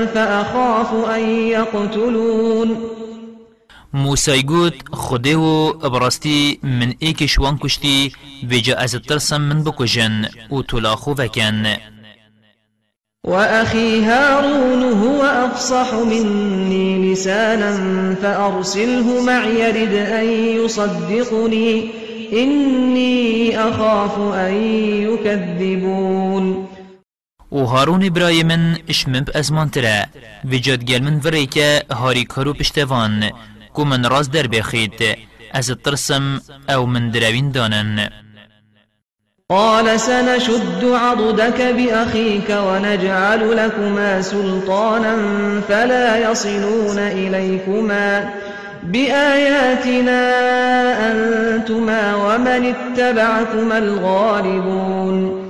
فأخاف 0.06 1.06
أن 1.10 1.30
يقتلون 1.48 2.78
موسى 3.94 4.32
يقول 4.32 4.74
خديه 4.94 5.70
ابرستي 5.70 6.60
من 6.64 6.94
ايكش 7.04 7.40
وان 7.40 7.58
كشتي 7.58 8.12
بجا 8.44 8.84
از 8.84 8.92
ترسم 8.96 9.42
من 9.42 9.64
بكجن 9.64 10.30
وتلاخو 10.50 11.16
فكان 11.16 11.78
وأخي 13.28 14.04
هارون 14.04 14.82
هو 15.00 15.24
أفصح 15.24 15.94
مني 15.94 17.12
لسانا 17.13 17.72
فأرسله 18.16 19.24
معي 19.26 19.60
يرد 19.62 19.94
أن 19.94 20.26
يصدقني 20.66 21.86
إني 22.34 23.60
أخاف 23.60 24.18
أن 24.20 24.54
يكذبون 25.04 26.66
و 27.52 27.63
هارون 27.63 28.06
ابراهيم 28.06 28.48
من 28.48 28.76
اشمم 28.90 29.26
از 29.36 29.52
منتره 29.52 30.06
وجد 30.46 30.84
گل 30.84 31.02
من 31.04 31.20
فريكا 31.20 31.94
هاري 31.94 32.24
کرو 32.24 32.54
پشتوان 32.54 33.32
كو 33.74 33.84
من 33.84 34.06
راز 34.06 34.28
در 34.30 34.48
بخید 34.48 34.94
از 35.54 35.72
ترسم 35.84 36.40
او 36.70 36.86
من 36.86 37.12
دروین 37.12 37.52
دانن 37.52 38.10
قال 39.52 40.00
سنشد 40.00 40.84
عضدك 40.84 41.62
بأخيك 41.62 42.50
ونجعل 42.68 43.52
لكما 43.58 44.22
سلطانا 44.22 45.16
فلا 45.68 46.32
يصلون 46.32 46.98
إليكما 46.98 48.30
بآياتنا 48.84 50.20
أنتما 51.12 52.16
ومن 52.16 52.74
اتبعكما 52.76 53.78
الغالبون 53.78 55.46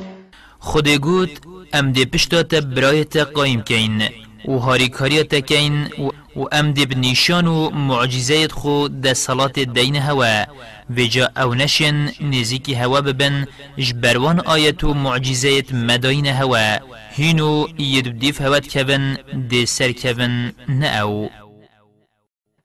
خدي 0.60 0.98
قوت 0.98 1.30
أم 1.76 1.92
دي 1.92 2.06
بشتات 2.06 2.56
برايت 2.56 3.18
قايم 3.18 3.62
كين 3.62 4.04
وهاري 4.46 4.88
كاريتا 4.88 5.40
كين 5.40 5.90
و 6.00 6.10
و 6.38 6.47
ام 6.54 6.71
دي 6.71 6.86
بنيشان 6.86 7.47
و 7.47 7.69
معجزات 7.69 8.52
خو 8.52 8.88
دا 8.88 9.13
صلات 9.13 9.60
دين 9.60 9.95
هوا 9.95 10.45
بجا 10.89 11.30
او 11.38 11.54
نشن 11.54 12.12
نزيكي 12.21 12.76
هوا 12.84 13.00
ببن 13.00 13.45
جبروان 13.80 14.39
آيات 14.39 14.84
و 14.84 14.93
معجزات 14.93 15.73
مدين 15.73 16.28
هوا 16.28 16.78
هينو 17.15 17.67
يدبديف 17.80 18.41
هوات 18.41 18.67
كبن 18.67 19.17
دي 19.34 19.65
سر 19.65 19.91
كبن 19.91 20.52
نأو 20.67 21.30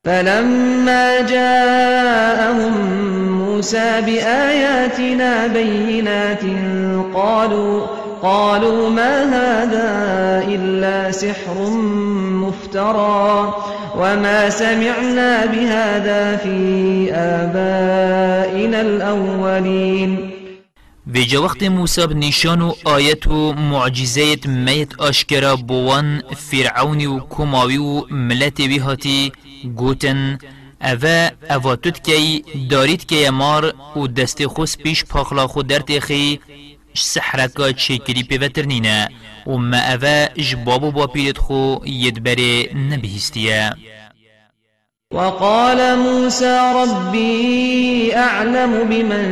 فلما 0.04 1.20
جاءهم 1.26 2.74
موسى 3.42 4.00
بآياتنا 4.06 5.46
بينات 5.46 6.42
قالوا 7.14 7.86
قالوا 8.22 8.90
ما 8.90 9.22
هذا 9.22 10.46
إلا 10.54 11.10
سحر 11.10 11.70
مفترى 12.44 13.54
وما 13.96 14.48
سمعنا 14.50 15.46
بهذا 15.46 16.36
في 16.36 16.56
آبائنا 17.14 18.80
الأولين 18.80 20.30
بجا 21.06 21.38
وقت 21.38 21.64
موسى 21.64 22.06
بنشان 22.06 22.62
و 23.26 23.52
معجزات 23.52 24.46
ميت 24.46 24.92
أشكرا 25.00 25.54
بوان 25.54 26.22
فرعون 26.50 27.06
و 27.06 27.20
كماوي 27.20 28.04
ملت 28.10 28.62
بهاتي 28.62 29.32
گوتن 29.76 30.38
اوه 30.84 31.30
اواتوت 31.50 31.98
کی 32.02 32.44
دارید 32.70 33.04
که 33.06 33.30
مار 33.30 33.72
او 33.96 34.08
دست 34.08 34.46
خوز 34.46 34.76
پیش 34.76 35.04
پاخلا 35.04 35.46
خود 35.46 35.66
در 35.66 35.82
سحرك 36.94 37.60
چکری 37.76 38.22
پیوتر 38.24 38.66
وما 39.46 39.94
أفا 39.94 40.26
جبابو 40.34 40.90
بابيرت 40.90 41.12
پیرت 41.12 41.38
خو 41.38 41.76
یدبره 41.86 42.74
نبهستیه 42.74 43.70
وقال 45.12 45.94
موسى 45.98 46.72
ربي 46.76 48.14
أعلم 48.16 48.88
بمن 48.90 49.26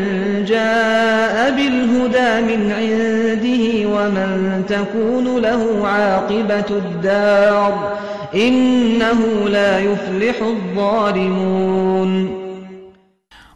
جاء 0.44 1.50
بالهدى 1.50 2.40
من 2.40 2.72
عنده 2.72 3.88
ومن 3.88 4.62
تكون 4.68 5.38
له 5.42 5.86
عاقبة 5.88 6.66
الدار 6.70 7.98
إنه 8.34 9.48
لا 9.48 9.78
يفلح 9.80 10.42
الظالمون 10.42 12.39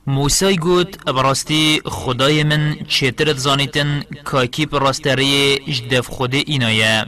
موسی 0.06 0.56
گوت 0.56 1.04
براستی 1.04 1.80
خدای 1.84 2.44
من 2.44 2.76
چترت 2.88 3.36
زانیتن 3.38 4.02
کاکی 4.24 4.66
براستری 4.66 5.58
جدف 5.58 6.06
خود 6.08 6.34
اینایه 6.34 7.04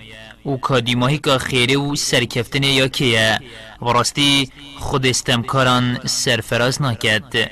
و 0.47 0.57
کادیماهی 0.57 1.19
که 1.19 1.39
خیره 1.39 1.77
و 1.77 1.97
سرکفتن 1.97 2.63
یا 2.63 2.89
کیه 2.89 3.41
براستی 3.83 4.49
خود 4.79 5.07
استمکاران 5.07 5.99
سرفراز 6.07 6.83
ناکد 6.83 7.49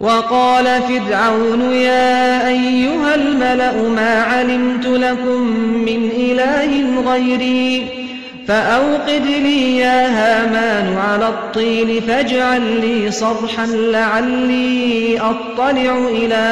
وقال 0.00 0.64
فرعون 0.80 1.60
يا 1.70 2.48
أيها 2.48 3.14
الملأ 3.14 3.88
ما 3.88 4.22
علمت 4.32 4.86
لكم 4.86 5.40
من 5.84 6.10
إله 6.10 7.00
غيري 7.10 8.03
فأوقد 8.48 9.24
لي 9.26 9.76
يا 9.76 10.00
هامان 10.18 10.96
على 10.96 11.28
الطين 11.28 12.00
فاجعل 12.00 12.80
لي 12.80 13.10
صرحا 13.10 13.66
لعلي 13.66 15.20
أطلع 15.20 15.92
إلى 16.08 16.44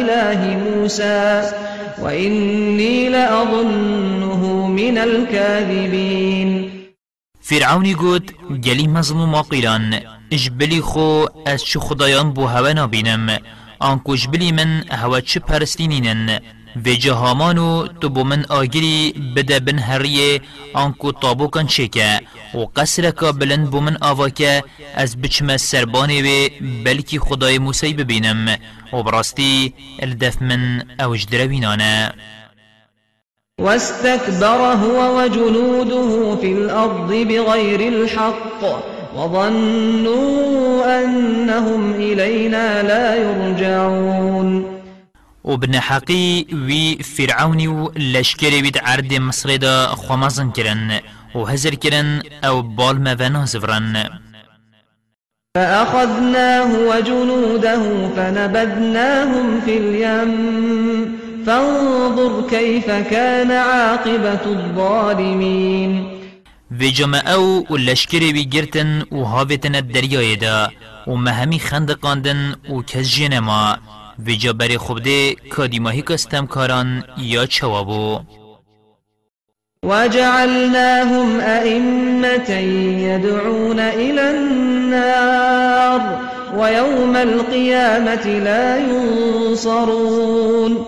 إله 0.00 0.40
موسى 0.64 1.50
وإني 2.02 3.08
لأظنه 3.08 4.66
من 4.66 4.98
الكاذبين 4.98 6.70
فرعون 7.42 7.94
قد 7.96 8.30
جلي 8.50 8.88
مظلوم 8.88 9.34
وقيلان 9.34 10.00
اجبلي 10.32 10.80
خو 10.80 11.24
أشخ 11.46 11.92
ضيان 11.92 12.32
بو 12.32 12.44
هوا 12.46 12.88
آنكو 13.82 14.14
اجبلي 14.14 14.52
من 14.52 14.84
هوا 14.92 15.20
چه 15.20 15.40
في 16.84 16.94
جهامانو 16.96 17.86
تبو 17.86 18.24
من 18.24 18.52
آجري 18.52 19.14
بدا 19.36 19.58
بن 19.58 19.78
هریه 19.78 20.40
آنکو 20.76 21.10
تابوکن 21.10 21.66
چکه 21.66 22.20
و 22.54 22.58
قصرکا 22.76 23.30
بلن 23.30 23.64
بو 23.64 23.80
من 23.80 23.96
آواکه 24.02 24.62
از 24.94 25.16
بچم 25.20 25.56
سربانه 25.56 26.22
بي 26.22 26.50
بلكي 26.84 27.18
خداي 27.18 27.58
موسى 27.58 27.92
ببينم 27.92 28.56
و 28.92 29.02
براستی 29.02 29.72
الدف 30.02 30.42
من 30.42 30.82
اوجدر 31.00 31.46
بينانا 31.46 32.12
واستكبر 33.60 34.72
هو 34.74 35.18
وجنوده 35.22 36.36
في 36.40 36.52
الأرض 36.52 37.12
بغير 37.12 37.80
الحق 37.88 38.62
وظنوا 39.16 41.04
أنهم 41.04 41.92
إلينا 41.92 42.82
لا 42.82 43.14
يرجعون 43.16 44.75
وبن 45.46 45.80
حقي 45.80 46.44
وي 46.52 46.98
فرعون 47.16 47.68
و 47.68 47.92
لشکری 47.96 48.70
عرد 48.76 49.14
مصر 49.14 49.56
دا 49.56 49.86
خوامزن 49.86 50.50
كرن 50.50 51.00
وهزر 51.34 51.74
كرن 51.74 52.22
او 52.44 52.62
بال 52.62 53.00
موانا 53.02 53.44
زفرن 53.44 54.04
فأخذناه 55.56 56.78
وجنوده 56.88 57.82
فنبذناهم 58.16 59.60
في 59.64 59.76
اليم 59.76 60.30
فانظر 61.46 62.48
كيف 62.50 62.86
كان 62.86 63.50
عاقبة 63.50 64.44
الظالمين 64.46 66.10
جمع 66.72 67.18
او 67.18 67.66
لشکری 67.76 68.32
بی 68.32 68.46
گرتن 68.48 69.02
و 69.12 69.22
هاویتن 69.24 69.92
دا 70.40 70.68
خندقاندن 71.58 72.54
وكزجنما 72.70 73.78
ویجا 74.18 74.52
بری 74.52 74.78
کادی 75.50 75.78
ماهی 75.78 76.02
کستم 76.02 76.46
کاران 76.46 77.04
یا 77.18 77.46
چوابو 77.46 78.20
وجعلناهم 79.84 81.40
أئمة 81.40 82.50
يدعون 83.08 83.78
إلى 83.80 84.30
النار 84.30 86.20
ويوم 86.56 87.16
القيامة 87.16 88.26
لا 88.44 88.76
ينصرون 88.78 90.84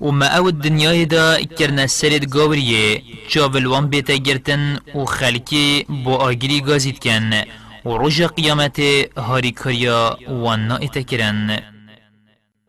وما 0.00 0.26
او 0.26 0.48
الدنيا 0.48 1.04
دا 1.04 1.44
كرنا 1.44 1.86
سرد 1.86 2.34
قوريه 2.36 3.02
جاب 3.30 3.56
الوان 3.56 3.86
بيتا 3.86 4.16
جرتن 4.16 4.78
وخلكي 4.94 5.86
بو 5.88 6.16
آجري 6.16 6.62
غازيت 6.66 6.98
كان 6.98 7.44
ورجا 7.84 8.26
قيامته 8.26 9.04
هاري 9.18 9.50
كريا 9.50 10.16
وانا 10.30 10.76
اتكرن 10.76 11.58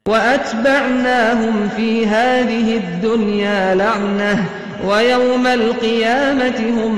وأتبعناهم 0.07 1.69
في 1.69 2.05
هذه 2.07 2.77
الدنيا 2.77 3.75
لعنة 3.75 4.49
ويوم 4.85 5.47
القيامة 5.47 6.55
هم 6.59 6.95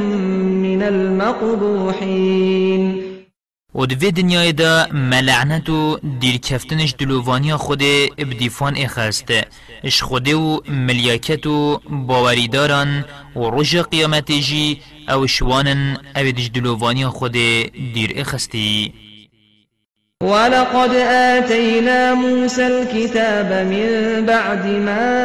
من 0.66 0.84
المقبوحين 0.84 3.06
و 3.74 3.86
دوی 3.86 4.12
دنیای 4.12 4.52
دا 4.52 4.88
ملعنت 4.94 5.70
و 5.70 6.00
دیرکفتنش 6.20 6.96
دلووانی 7.00 7.56
خود 7.56 7.82
ابدیفان 8.18 8.76
اخست 8.78 9.34
اش 9.84 10.02
خود 10.02 10.30
و 10.34 10.62
ملیاکت 10.70 11.48
و 11.48 11.80
باوریداران 11.90 13.06
و 13.36 13.40
روژ 13.40 13.76
جی 14.28 14.82
او 15.10 15.28
شوانن 15.28 15.98
او 16.16 16.32
دلووانی 16.56 17.06
خود 17.08 17.32
دیر 17.94 18.12
اخستی 18.16 18.94
ولقد 20.24 20.94
آتينا 21.10 22.14
موسى 22.14 22.68
الكتاب 22.68 23.46
من 23.68 23.90
بعد 24.28 24.66
ما 24.66 25.24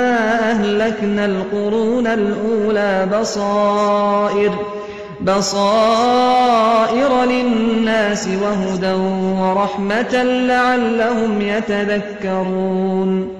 أهلكنا 0.50 1.24
القرون 1.26 2.06
الأولى 2.06 3.08
بصائر 3.20 4.54
بصائر 5.20 7.24
للناس 7.24 8.28
وهدى 8.42 8.92
ورحمة 9.40 10.22
لعلهم 10.22 11.40
يتذكرون 11.40 13.39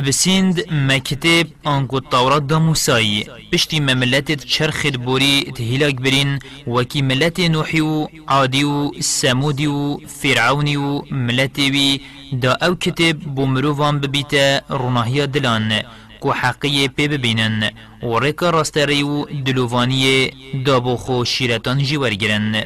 بسند 0.00 0.64
ما 0.72 0.98
كتاب 0.98 1.46
انكو 1.66 1.98
التوراة 1.98 2.38
دا 2.38 2.58
موساي 2.58 3.26
بشتي 3.52 3.80
ما 3.80 3.94
ملتت 3.94 4.48
شرخت 4.48 4.96
بوري 4.96 5.40
تهلاك 5.42 5.94
برين 5.94 6.38
وكي 6.66 7.02
ملات 7.02 7.40
نوحيو 7.40 8.08
عاديو 8.28 8.92
ساموديو 9.00 9.98
فرعونيو 10.22 11.04
ملاتيو 11.10 11.98
دا 12.32 12.50
او 12.52 12.76
كتاب 12.76 13.34
بومروفان 13.34 13.98
ببيتا 14.00 14.60
رناهيا 14.70 15.24
دلان 15.24 15.82
كو 16.20 16.32
حقية 16.32 16.88
بي 16.96 17.08
ببينن 17.08 17.70
وريكا 18.02 18.50
راستريو 18.50 19.24
دلوفانية 19.24 20.30
دابوخو 20.54 21.24
شيرتان 21.24 21.78
جوارجرن 21.82 22.64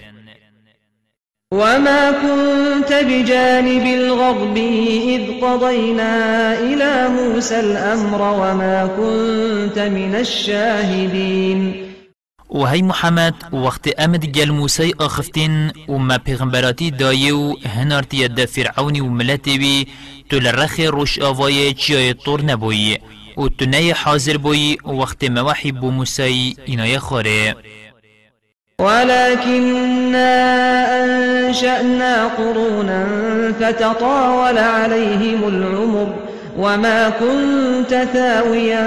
وما 1.52 2.10
كنت 2.10 2.92
بجانب 2.92 3.86
الغرب 3.86 4.56
إذ 4.56 5.40
قضينا 5.40 6.14
إلى 6.60 6.97
موسى 7.38 7.60
الأمر 7.60 8.22
وما 8.22 8.86
كنت 8.96 9.78
من 9.78 10.14
الشاهدين 10.14 11.86
وهي 12.48 12.82
محمد 12.82 13.34
وقت 13.52 13.88
امد 13.88 14.32
جل 14.32 14.52
موسى 14.52 14.92
اخفتن 15.00 15.70
وما 15.88 16.16
پیغمبراتی 16.28 16.90
دايو 16.90 17.56
هنارتی 17.66 18.28
ده 18.28 18.46
فرعون 18.46 19.00
و 19.00 19.04
ملتی 19.08 19.58
بی 19.58 19.86
تو 20.30 20.38
لرخ 20.38 20.80
روش 20.80 21.18
آوای 21.18 21.74
چیای 21.74 22.14
طور 22.14 22.42
نبوی 22.42 22.98
و 23.36 23.48
تو 23.48 23.64
نی 23.64 23.90
حاضر 23.90 24.36
بوی 24.36 24.78
وقت 24.84 25.30
موحی 25.30 25.72
بو 25.72 25.90
موسى 25.90 26.56
اینای 26.66 26.98
خوره 26.98 27.54
ولكننا 28.78 30.34
أنشأنا 31.04 32.28
قرونا 32.38 33.06
فتطاول 33.60 34.58
عليهم 34.58 35.44
العمر 35.48 36.27
وما 36.58 37.10
كنت 37.10 38.08
ثاويا 38.12 38.82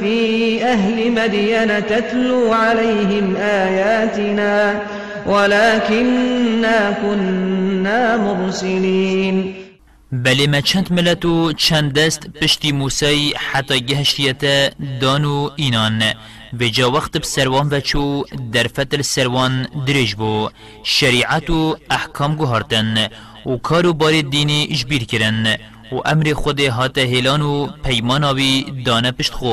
في 0.00 0.16
أهل 0.64 1.10
مدين 1.12 1.86
تتلو 1.86 2.52
عليهم 2.52 3.36
آياتنا 3.36 4.82
ولكننا 5.26 6.94
كنا 7.02 8.16
مرسلين 8.16 9.54
بل 10.12 10.50
ما 10.50 10.60
چند 10.60 10.92
ملتو 10.92 11.52
چند 11.52 11.92
دست 11.92 12.22
پشتی 12.40 12.70
موسەی 12.70 13.38
حەتە 13.38 13.76
گەهشتیەتە 13.88 14.74
دان 15.00 15.24
و 15.24 15.50
وقت 15.50 15.56
بسروان 15.58 16.92
وەخت 16.92 17.24
سەروان 17.26 17.68
بەچوو 17.72 18.26
دەرفەتل 18.52 19.02
سەروان 19.02 19.66
درێژ 19.86 20.14
بوو 20.16 20.50
شەریعەت 20.98 21.50
و 21.50 21.76
احکام 21.90 22.36
گوهارتن 22.36 23.06
و 23.46 23.56
کارو 23.58 23.92
بار 23.92 24.12
دینی 24.20 24.68
اجبیر 24.72 25.04
کرن 25.04 25.56
و 25.92 26.00
امر 26.04 26.32
خود 26.36 26.60
هات 26.60 26.98
هیلان 26.98 27.42
و 27.42 27.66
پیمان 27.84 28.24
آوی 28.24 28.64
دانه 28.84 29.12
پشت 29.12 29.32
خو 29.32 29.46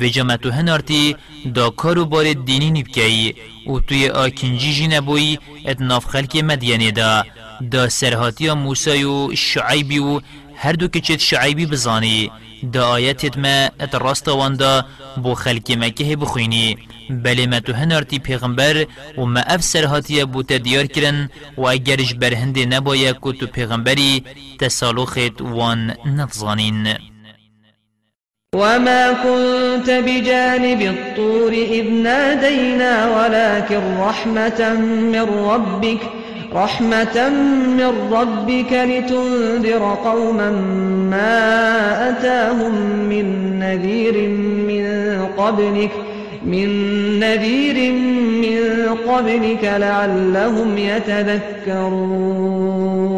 و 0.00 0.36
تو 0.36 0.50
هنارتی 0.50 1.16
دا 1.54 1.70
کارو 1.70 2.04
بار 2.04 2.32
دینی 2.32 2.70
نبکی، 2.70 3.34
و 3.70 3.80
توی 3.80 4.08
آکنجی 4.08 4.72
جی 4.74 4.88
نبوی 4.88 5.38
اتناف 5.66 6.04
خلق 6.04 6.36
مدینه 6.36 6.90
دا 6.90 7.24
دا 7.70 7.88
سرهاتی 7.88 8.52
موسی 8.52 9.04
و 9.04 9.34
شعیبی 9.36 9.98
و 9.98 10.20
هر 10.56 10.72
دو 10.72 10.88
که 10.88 11.00
چت 11.00 11.18
شعیبی 11.20 11.66
بزانی 11.66 12.30
دا 12.62 12.84
آیتت 12.94 13.38
ما 13.38 13.70
اتراست 13.80 14.28
واندا 14.28 14.84
بو 15.16 15.34
خلق 15.34 15.70
مکه 15.72 16.16
بخوینی 16.16 16.78
بلی 17.10 17.46
ما 17.46 17.58
تو 17.60 17.72
هنرتی 17.72 18.18
پیغمبر 18.18 18.86
و 19.18 19.24
ما 19.24 19.40
افسر 19.40 19.84
هاتی 19.84 20.24
بو 20.24 20.42
دیار 20.42 20.86
کرن 20.86 21.28
و 21.58 21.66
اگرش 21.66 22.14
برهند 22.14 22.74
نبایا 22.74 23.12
که 23.12 23.32
تو 23.32 23.46
پیغمبری 23.46 24.24
تسالوخت 24.60 25.40
وان 25.40 25.94
نتظانین 26.06 26.94
وما 28.54 29.12
كنت 29.12 29.90
بجانب 29.90 30.82
الطور 30.82 31.52
إذ 31.52 31.90
نادينا 31.90 33.16
ولكن 33.16 33.98
رحمة 34.00 34.74
من 35.02 35.44
ربك 35.44 35.98
رحمة 36.54 37.28
من 37.78 37.92
ربك 38.12 38.72
لتنذر 38.72 39.98
قوما 40.04 40.50
ما 41.10 42.08
أتاهم 42.08 42.72
من 43.08 43.58
نذير 43.58 44.28
من 44.68 45.16
قبلك 45.36 45.90
من 46.46 46.68
نذير 47.20 47.92
من 47.92 48.58
قبلك 49.08 49.64
لعلهم 49.78 50.78
يتذكرون 50.78 53.17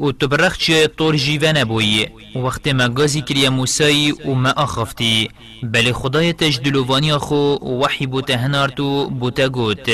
و 0.00 0.12
تو 0.12 0.28
برخ 0.28 0.56
چه 0.58 0.86
طور 0.96 1.14
جیوه 1.16 1.52
نبویی 1.52 2.08
وقتی 2.34 2.72
ما 2.72 2.88
گازی 2.88 3.22
کریه 3.22 3.50
موسایی 3.50 4.12
و 4.12 4.34
ما 4.34 4.50
آخفتی 4.56 5.28
بلی 5.62 5.92
خدای 5.92 6.32
تجدلوانی 6.32 7.12
خو 7.16 7.40
وحی 7.82 8.06
بوته 8.06 8.36
هنارتو 8.36 9.10
بوته 9.10 9.48
گوت 9.48 9.90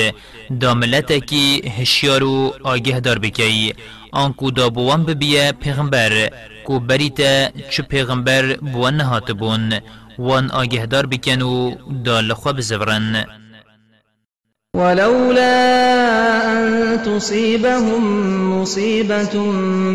داملت 0.59 1.11
اکی 1.11 1.61
هشیارو 1.79 2.53
آگه 2.63 2.99
دار 2.99 3.19
بکی 3.19 3.73
آنکو 4.11 4.51
دا 4.51 4.69
بوان 4.69 5.03
ببیه 5.03 5.51
پیغمبر 5.61 6.29
کو 6.65 6.79
تا 7.17 7.49
چه 7.71 7.81
پیغمبر 7.89 8.55
بوان 8.61 8.97
نهات 8.97 9.31
بون 9.31 9.79
وان 10.19 10.51
آگه 10.51 10.85
دار 10.85 11.05
بکن 11.05 11.41
و 11.41 11.75
دا 12.03 12.19
لخوا 12.21 12.61
زورن 12.61 13.25
ولولا 14.77 15.57
أن 16.53 16.69
تصيبهم 17.05 18.03
مصيبة 18.61 19.33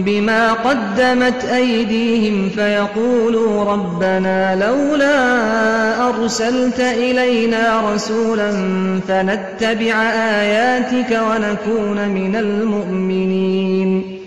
بما 0.06 0.52
قدمت 0.52 1.44
أيديهم 1.44 2.50
فيقولوا 2.50 3.64
ربنا 3.64 4.56
لولا 4.66 5.18
أرسلت 6.08 6.80
إلينا 6.80 7.92
رسولا 7.94 8.50
فنتبع 9.08 9.94
آياتك 10.42 11.10
ونكون 11.30 12.08
من 12.08 12.36
المؤمنين 12.36 14.18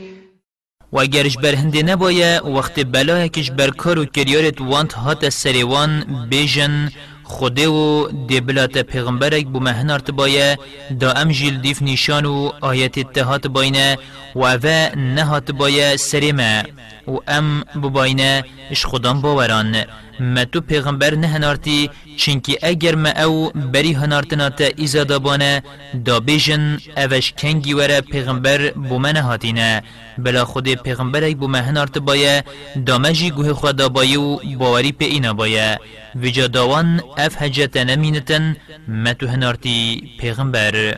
وگرش 0.91 1.35
برهنده 1.43 1.81
نبایه 1.81 2.41
وقت 2.41 2.79
بلایکش 2.79 3.49
بر 3.49 3.69
کار 3.69 3.99
و 3.99 4.05
کریارت 4.05 4.61
وانت 4.61 4.93
هات 4.97 5.25
سریوان 5.27 6.05
بیجن 6.31 6.89
خوده 7.25 7.67
و 7.67 8.07
دبلات 8.29 8.77
پیغمبرک 8.77 9.45
بو 9.45 9.59
مهنار 9.59 9.99
تبایه 9.99 10.57
دا 10.99 11.11
ام 11.11 11.31
جیل 11.31 11.57
دیف 11.61 11.81
نیشان 11.81 12.25
و 12.25 12.51
آیت 12.61 12.97
اتحاد 12.97 13.47
باینه 13.47 13.97
و 14.35 14.43
اوه 14.45 14.95
نهات 14.97 15.51
بایه 15.51 15.95
سریمه 15.97 16.63
و 17.07 17.11
ام 17.27 17.63
بو 17.81 17.89
باینه 17.89 18.43
اش 18.71 18.85
خودان 18.85 19.21
باورانه. 19.21 19.85
ما 20.19 20.43
تو 20.45 20.61
پیغمبر 20.61 21.15
نه 21.15 21.27
هنارتی 21.27 21.89
چنکی 22.17 22.57
اگر 22.63 22.95
ما 22.95 23.09
او 23.09 23.49
بری 23.49 23.93
هنارتنا 23.93 24.49
تا 24.49 24.65
ایزا 24.77 25.03
دابانه 25.03 25.63
دا 26.05 26.19
بیجن 26.19 26.77
اوش 26.97 27.31
کنگی 27.33 27.73
وره 27.73 28.01
پیغمبر 28.01 28.71
بومنه 28.71 29.21
هاتینه 29.21 29.83
بلا 30.17 30.45
خود 30.45 30.67
پیغمبر 30.73 31.23
ای 31.23 31.35
بومه 31.35 31.61
هنارت 31.61 31.97
بایه 31.97 32.43
دامجی 32.85 33.31
گوه 33.31 33.53
خود 33.53 33.75
دابایی 33.75 34.17
و 34.17 34.37
باوری 34.57 34.91
پی 34.91 35.05
اینا 35.05 35.33
بایه 35.33 35.79
وجا 36.23 36.47
داوان 36.47 37.01
اف 37.17 37.41
هجت 37.43 37.77
نمینتن 37.77 38.55
ما 38.87 39.13
تو 39.13 39.27
هنارتی 39.27 40.03
پیغمبر 40.19 40.97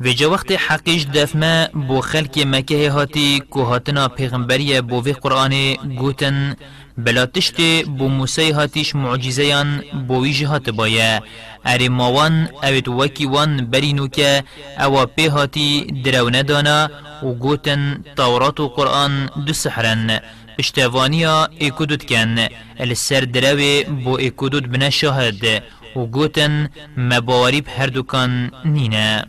وجه 0.00 0.26
وقت 0.28 0.52
حقیش 0.52 1.04
دفمه 1.06 1.66
بو 1.68 2.00
خلک 2.00 2.46
مکه 2.46 2.90
هاتی 2.90 3.42
که 3.54 3.60
هاتنا 3.60 4.08
پیغمبری 4.08 4.80
بوی 4.80 5.12
قرآن 5.12 5.74
گوتن 5.98 6.56
بلا 6.98 7.24
تشت 7.26 7.60
بو 7.86 8.08
موسی 8.08 8.50
هاتیش 8.50 8.96
معجزیان 8.96 9.82
بوی 10.08 10.32
جهات 10.32 10.70
بایه 10.70 11.22
اری 11.66 11.88
ماوان 11.88 12.48
اوید 12.62 12.88
وکی 12.88 13.26
وان 13.26 13.70
برینو 13.70 14.08
که 14.08 14.44
او 14.84 15.06
پی 15.06 15.26
هاتی 15.28 15.80
درو 15.84 16.28
ندانا 16.30 16.90
و 17.22 17.32
گوتن 17.34 18.02
تورات 18.16 18.60
و 18.60 18.68
قرآن 18.68 19.26
دو 19.46 19.52
سحرن 19.52 20.20
پشتوانیا 20.58 21.48
ایکودود 21.60 22.02
کن 22.06 22.48
السر 22.80 23.20
دروی 23.24 23.84
بو 23.84 24.16
ایکودود 24.16 24.70
بنا 24.70 24.90
شاهد 24.90 25.62
و 25.96 26.00
گوتن 26.06 26.68
مباری 26.96 27.62
هر 27.78 27.86
دوکان 27.86 28.50
نینه 28.64 29.24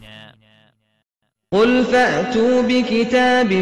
قل 1.55 1.83
فأتوا 1.85 2.61
بكتاب 2.61 3.53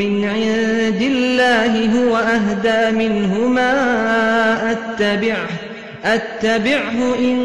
من 0.00 0.24
عند 0.24 1.00
الله 1.14 1.72
هو 1.96 2.16
أهدى 2.16 2.80
منهما 2.90 3.72
أتبعه 4.72 5.48
أتبعه 6.04 7.00
إن 7.18 7.38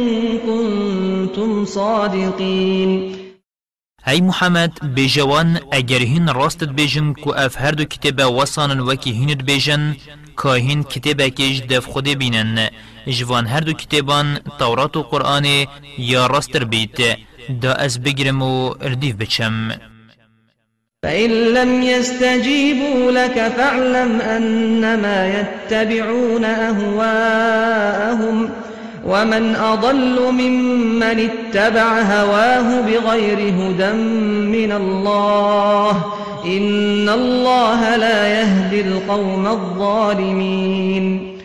كنتم 0.45 1.65
صادقين 1.65 3.15
أي 4.07 4.21
محمد 4.21 4.71
بجوان 4.83 5.59
أجرهن 5.73 6.29
هین 6.29 6.45
بجن 6.61 7.13
كو 7.13 7.31
که 7.33 7.45
اف 8.25 8.31
وصانا 8.31 8.73
دو 8.73 8.95
بجن 9.43 9.95
كاهن 10.37 10.79
وکی 10.79 11.29
كيش 11.29 11.59
دف 11.61 11.85
خود 11.85 12.09
بينن 12.09 12.67
جوان 13.07 13.47
هردو 13.47 13.73
دو 13.93 14.23
تورات 14.59 14.97
و 14.97 15.01
قرآن 15.01 15.45
يا 15.99 16.27
راستر 16.27 16.63
بيت 16.63 16.97
دا 17.61 17.73
از 17.73 18.03
بگرم 18.03 18.41
و 18.41 18.73
اردیف 18.81 19.15
بچم 19.15 19.71
فإن 21.03 21.29
لم 21.29 21.81
يستجيبوا 21.83 23.11
لك 23.11 23.49
فاعلم 23.57 24.21
أنما 24.21 25.27
يتبعون 25.39 26.43
أهواءهم 26.45 28.49
ومن 29.05 29.55
أضل 29.55 30.19
ممن 30.31 31.29
اتبع 31.29 32.01
هواه 32.01 32.81
بغير 32.81 33.37
هدى 33.39 33.93
من 34.47 34.71
الله 34.71 35.91
إن 36.45 37.09
الله 37.09 37.95
لا 37.95 38.27
يهدي 38.27 38.81
القوم 38.81 39.47
الظالمين 39.47 41.36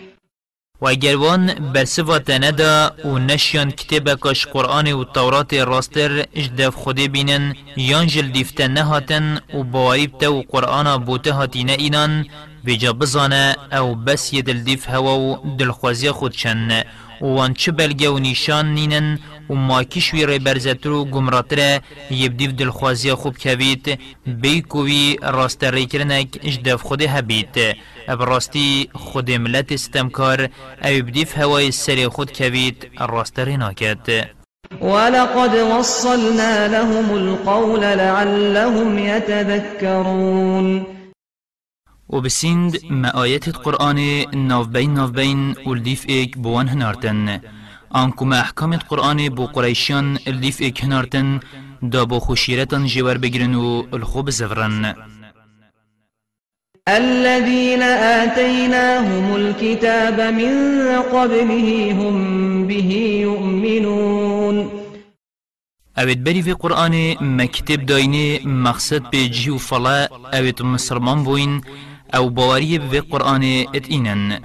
و 0.83 0.87
اگر 0.89 1.17
وان 1.17 1.71
برسوا 1.73 2.19
تندا 2.19 2.93
و 3.05 3.09
نشیان 3.19 3.71
کتب 3.71 4.15
کاش 4.19 4.47
قرآن 4.47 4.93
و 4.93 5.05
تورات 5.05 5.55
راستر 5.55 6.25
اجدف 6.35 6.75
خودی 6.75 7.09
بینن 7.09 7.55
یان 7.77 8.07
جلدیفتن 8.07 8.71
نهاتن 8.71 9.41
و 9.55 9.63
بواریبت 9.63 10.23
و 10.23 10.43
قرآن 10.49 10.97
بوته 10.97 11.33
هاتین 11.33 11.71
اینان 11.71 12.27
بجا 12.67 12.93
بزانه 12.93 13.57
او 13.81 13.95
بس 13.97 14.33
یدلدیف 14.33 14.89
هوا 14.91 15.19
و 15.19 15.37
دلخوازی 15.59 16.11
خودشن 16.11 16.83
وان 17.23 17.55
چه 17.55 17.73
بلگه 17.73 18.11
و 18.11 18.19
نیشان 18.19 18.75
نینن 18.75 19.19
و 19.51 19.55
ما 19.55 19.83
کشوی 19.85 20.27
ری 20.27 20.39
برزتر 20.39 20.91
و 20.91 21.05
گمراتر 21.05 21.81
یبدیو 22.11 22.53
دلخوازی 22.53 23.15
خوب 23.15 23.37
کبید 23.39 23.99
بی 24.27 24.63
کوی 24.63 25.17
راست 25.23 25.65
ری 25.65 25.87
کرنک 25.87 26.29
اجدف 26.45 26.83
خود 26.83 27.03
هبید 27.03 27.59
براستی 28.09 28.89
خود 28.93 29.31
ملت 29.31 29.73
استمکار 29.73 30.41
او 30.85 30.91
بدیف 31.07 31.39
هوای 31.39 31.71
سر 31.71 32.09
خود 32.09 32.33
کبید 32.33 32.91
راست 33.09 33.39
ری 33.39 33.57
ناکد 33.57 34.25
ولقد 34.83 35.79
وصلنا 35.79 36.67
لهم 36.67 37.11
القول 37.15 37.81
لعلهم 37.81 38.99
يتذكرون 38.99 40.85
وبسند 42.13 42.79
ما 42.91 43.23
آيات 43.23 43.49
القرآن 43.49 44.25
ناف 44.49 44.67
بين 44.69 44.95
ناف 44.95 45.11
بين 45.11 45.55
ولديف 45.67 46.09
إيك 46.09 46.39
بوان 46.39 46.69
هنارتن 46.69 47.41
آنكو 47.97 48.33
أحكام 48.33 48.73
القرآن 48.73 49.29
بو 49.29 49.45
قريشيان 49.47 50.19
الليف 50.29 50.61
إيك 50.63 50.85
هنارتن 50.85 51.41
دابو 51.83 52.19
خشيرتن 52.19 52.87
جوار 52.87 53.19
بگرنو 53.19 53.87
الخوب 53.95 54.31
زفرن 54.31 54.95
الذين 56.89 57.83
آتيناهم 57.83 59.37
الكتاب 59.37 60.21
من 60.35 60.55
قبله 61.13 61.93
هم 61.93 62.67
به 62.67 63.21
يؤمنون 63.23 64.71
اوید 65.99 66.25
بری 66.25 66.43
في 66.43 66.53
قرآن 66.53 67.17
مكتب 67.21 67.87
داینه 67.87 68.47
مقصد 68.49 69.03
به 69.13 69.27
جیو 69.27 69.59
فلا 69.59 70.09
اوید 70.35 70.63
مسلمان 70.63 71.25
بوین 71.25 71.61
او 72.15 72.29
بواري 72.29 72.81
في 72.81 73.01
قرآن 73.01 73.65
اتینن 73.75 74.41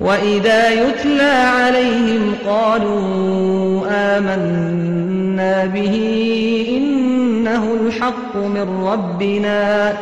وإذا 0.00 0.70
يتلى 0.72 1.22
عليهم 1.22 2.34
قالوا 2.46 2.98
آمنا 3.88 5.64
به 5.66 5.94
إنه 6.76 7.74
الحق 7.80 8.36
من 8.36 8.82
ربنا 8.84 9.92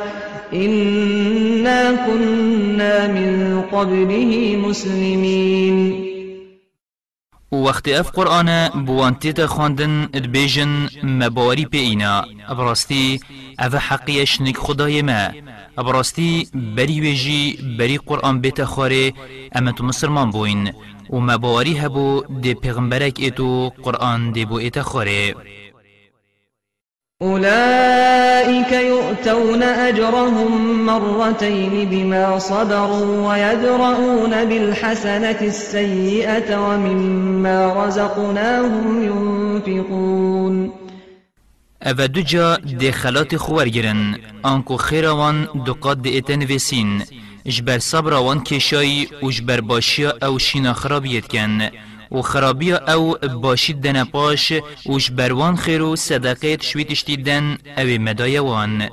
إنا 0.53 2.07
كنا 2.07 3.07
من 3.07 3.63
قبله 3.73 4.57
مسلمين 4.69 6.05
وقت 7.51 7.89
اف 7.89 8.11
قرآن 8.11 8.71
بوانتيتا 8.85 9.47
خواندن 9.47 10.09
ادبيجن 10.15 10.89
مباري 11.03 11.65
بينا 11.65 12.25
ابرستي 12.49 13.21
اف 13.61 13.77
حقيش 13.77 14.41
نك 14.41 14.57
خداي 14.59 15.03
ما 15.03 15.33
ابرستی 15.79 16.49
بری 16.77 17.01
ویجی 17.01 17.59
بری 17.79 17.99
قرآن 18.07 18.41
بیت 18.41 18.65
خواره 18.65 19.13
اما 19.53 19.73
تو 19.73 19.85
مسلمان 19.85 20.31
بوین 20.31 20.73
و 21.13 21.17
مباری 21.17 21.79
هبو 21.79 22.23
دی 22.41 22.55
پیغمبرک 22.55 23.17
ایتو 23.21 23.71
قرآن 23.83 24.33
دی 24.33 24.45
بو 24.45 24.55
ایت 24.59 24.81
خواره 24.83 25.35
أولئك 27.23 28.73
يؤتون 28.73 29.63
أجرهم 29.63 30.85
مرتين 30.87 31.89
بما 31.91 32.39
صبروا 32.39 33.29
ويدرؤون 33.33 34.45
بالحسنة 34.45 35.39
السيئة 35.43 36.67
ومما 36.69 37.87
رزقناهم 37.87 39.03
ينفقون 39.03 40.84
او 41.87 41.93
دو 41.93 42.21
جا 42.23 42.57
دی 42.57 42.91
خلات 42.93 43.37
خوار 43.37 43.69
گرن 43.69 44.19
آنکو 44.43 44.77
خیر 44.77 45.09
آوان 45.09 45.49
دو 45.67 45.73
دقات 45.73 45.99
دی 46.03 46.19
اتن 46.19 46.43
ویسین 46.43 47.03
جبر 47.47 47.79
صبر 47.79 48.15
آوان 48.15 48.45
کشای 48.45 49.09
و 49.23 49.31
جبر 49.31 49.61
باشی 49.61 50.05
او 50.07 50.39
شینا 50.39 50.73
خرابیت 50.73 51.29
کن 51.29 51.69
و 52.13 52.23
خرابی 52.23 52.73
او 52.73 53.15
باشی 53.43 53.73
دن 53.73 54.05
پاش 54.05 54.53
و 54.87 54.99
جبر 54.99 55.33
وان 55.33 55.57
خیر 55.57 55.83
و 55.83 55.97
صدقیت 55.97 56.63
شویتشتی 56.63 57.17
دن 57.17 57.59
او 57.79 57.83
مدای 57.85 57.99
مدایوان 57.99 58.89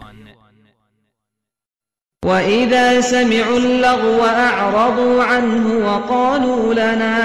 وإذا 2.26 3.02
سمعوا 3.02 3.58
اللغو 3.58 4.22
أعرضوا 4.26 5.24
عنه 5.24 5.78
وقالوا 5.86 6.74
لنا 6.74 7.18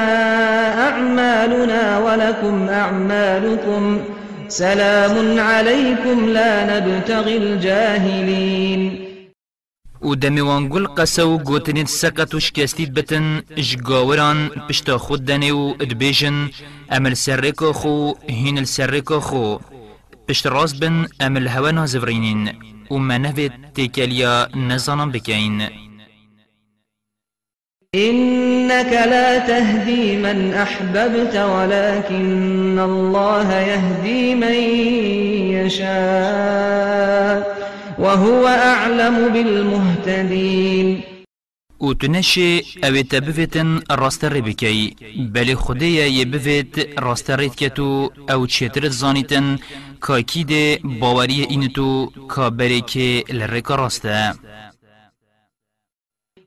أعمالنا 0.88 1.98
ولكم 1.98 2.68
أعمالكم 2.68 4.00
سلام 4.48 5.40
عليكم 5.40 6.28
لا 6.30 6.78
نبتغي 6.86 7.36
الجاهلين 7.36 8.98
ودمي 10.00 10.40
وانقل 10.40 10.86
قسو 10.86 11.38
قوتنين 11.38 11.86
سقطوش 11.86 12.50
كاستيد 12.50 12.94
بتن 12.94 13.42
جغاوران 13.58 14.50
بشتا 14.68 14.96
خود 14.98 15.24
دانيو 15.24 15.72
ادبيجن 15.74 16.48
امل 16.92 17.16
سرقو 17.16 17.72
خو 17.72 18.14
هين 18.30 18.58
السرقو 18.58 19.20
خو 19.20 19.58
بشت 20.28 20.46
راس 20.46 20.72
بن 20.72 21.06
امل 21.22 21.48
هوا 21.48 21.70
نازفرينين 21.70 22.58
وما 22.90 23.18
نفت 23.18 23.52
تيكاليا 23.74 24.56
نزانا 24.56 25.06
بكين 25.06 25.68
إنك 27.94 28.92
لا 28.92 29.38
تهدي 29.38 30.16
من 30.16 30.54
أحببت 30.54 31.36
ولكن 31.36 32.78
الله 32.78 33.52
يهدي 33.54 34.34
من 34.34 34.54
يشاء 35.58 37.56
وهو 37.98 38.46
أعلم 38.46 39.28
بالمهتدين 39.32 41.00
و 41.80 41.92
تنشي 41.92 42.58
او 42.84 43.00
تبفتن 43.02 43.80
راستر 43.90 44.40
بكي 44.40 44.96
بل 45.16 45.56
خديا 45.56 46.06
يبفت 46.06 46.88
راستريت 46.98 47.54
كتو 47.54 48.10
او 48.30 48.44
تشترت 48.46 48.90
زانيتن 48.90 49.58
كاكيد 50.06 50.80
باوري 50.84 51.48
انتو 51.56 52.06
كابريك 52.36 52.96
لرك 53.30 53.70
راسته 53.70 54.32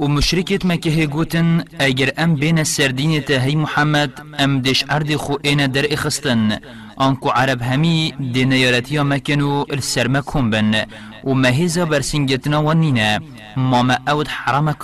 و 0.00 0.08
مشرکت 0.08 0.66
مکه 0.66 0.90
هگوتن 0.90 1.48
اگر 1.78 2.10
ام 2.16 2.34
بین 2.34 2.64
سردین 2.64 3.20
تهی 3.28 3.56
محمد 3.56 4.12
ام 4.38 4.60
دش 4.62 4.84
ارد 4.88 5.16
خو 5.16 5.34
این 5.42 5.66
در 5.66 5.86
اخستن 5.92 6.58
آنکو 6.96 7.28
عرب 7.28 7.62
همی 7.62 8.14
دینیارتی 8.32 8.98
مکن 9.00 9.40
و 9.40 9.64
السرمک 9.70 10.24
هم 10.34 10.50
بن 10.50 10.86
و 11.24 11.30
ومهزا 11.30 11.86
و 11.90 12.74
نینا 12.74 13.18
ماما 13.56 13.96
اود 14.08 14.28
حرامك 14.28 14.80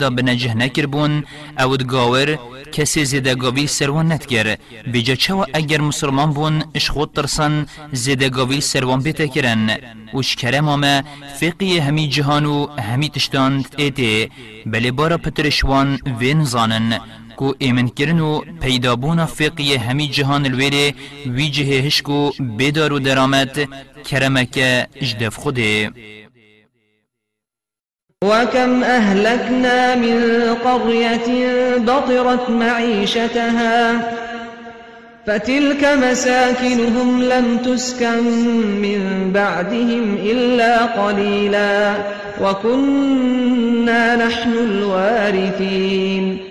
دا 0.00 0.10
بنجه 0.10 0.86
بون 0.92 1.24
اود 1.58 1.82
گاور 1.92 2.28
کسی 2.72 3.04
زدگاوی 3.04 3.66
سروان 3.66 4.12
نتگر 4.12 4.46
بجا 4.92 5.14
چوا 5.22 5.44
اگر 5.54 5.80
مسلمان 5.80 6.30
بون 6.36 6.54
اش 6.74 6.86
خود 6.90 7.10
ترسن 7.16 7.66
زدگاوی 7.92 8.60
سروان 8.60 9.00
بیتا 9.06 9.26
کرن 9.34 9.62
وش 10.14 10.30
کرم 10.40 10.64
ماما 10.64 10.94
فقی 11.40 11.78
همی 11.86 12.08
جهان 12.08 12.44
و 12.46 12.56
همی 12.88 13.08
تشتاند 13.14 13.64
ایتی 13.78 14.28
بلی 14.66 14.90
بارا 14.90 15.18
پترشوان 15.18 15.88
وین 16.20 16.44
زانن 16.44 16.88
کو 17.38 17.54
ایمن 17.64 17.88
کرن 17.98 18.20
و 18.20 18.42
بونا 19.02 19.26
فقی 19.26 19.74
همی 19.74 20.08
جهان 20.08 20.44
الویره 20.46 20.94
وی 21.26 21.50
جهش 21.50 21.84
هشکو 21.86 22.30
بیدار 22.40 22.92
و 22.92 22.98
درامت 22.98 23.68
کرمک 24.10 24.58
اجدف 25.02 25.36
خوده 25.36 25.90
وكم 28.24 28.82
أهلكنا 28.84 29.94
من 29.94 30.42
قرية 30.64 31.28
بطرت 31.78 32.50
معيشتها 32.50 33.92
فتلك 35.26 35.84
مساكنهم 35.84 37.22
لم 37.22 37.58
تسكن 37.58 38.22
من 38.82 39.30
بعدهم 39.34 40.14
إلا 40.22 40.82
قليلا 40.86 41.94
وكنا 42.42 44.26
نحن 44.28 44.52
الوارثين 44.52 46.47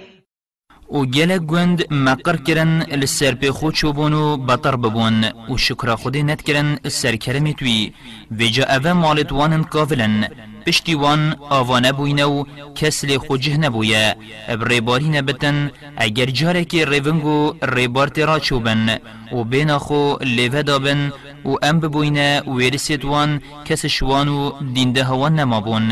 او 0.90 1.06
گل 1.16 1.38
گوند 1.52 1.80
مقر 2.08 2.36
کرن 2.46 2.72
لسر 3.02 3.34
پی 3.36 3.50
خود 3.52 3.76
بون 3.96 4.14
و 4.14 4.38
بطر 4.38 4.76
ببون 4.76 5.26
و 5.50 5.58
شکر 5.58 5.96
خودی 5.96 6.24
ند 6.24 6.42
کرن 6.42 6.80
سر 6.88 7.16
کرمی 7.16 7.54
توی 7.54 7.94
و 8.40 8.44
جا 8.56 8.66
اوه 8.76 8.94
مالت 8.94 9.32
وانن 9.32 9.64
کافلن 9.64 10.28
پشتی 10.68 10.96
وان 10.96 11.36
آوانه 11.50 11.92
بوینه 11.92 12.26
و 12.26 12.46
کس 12.76 13.04
لی 13.06 13.20
جه 13.40 13.58
نبویه 13.58 14.16
ریباری 14.62 15.10
نبتن 15.10 15.72
اگر 15.98 16.26
جاره 16.26 16.66
که 16.66 16.86
ریونگو 16.86 17.54
ریبار 17.76 18.10
را 18.26 18.40
چوبن 18.40 18.98
و 19.32 19.44
بینا 19.44 19.80
خو 19.80 20.18
لیوه 20.22 20.62
دابن 20.62 21.12
و 21.46 21.50
ام 21.64 21.80
ببوینه 21.80 22.42
ویرسیت 22.42 23.06
وان 23.06 23.42
کس 23.66 23.86
شوان 23.86 24.28
و 24.28 24.52
دینده 24.74 25.04
هوان 25.04 25.40
نمابون 25.40 25.92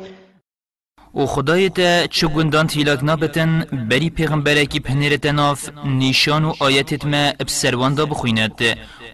او 1.13 1.25
خدای 1.27 1.69
تا 1.69 2.07
چو 2.07 2.27
گندان 2.27 2.67
تیلاک 2.67 3.03
نابتن 3.03 3.51
بری 3.89 4.09
پیغمبره 4.09 4.65
کی 4.71 4.79
پنیر 4.79 5.17
تناف 5.17 5.69
نیشان 5.85 6.43
و 6.45 6.53
آیتت 6.59 7.05
ما 7.05 7.33
بسروان 7.47 7.93
دا 7.95 8.05
بخویند 8.05 8.59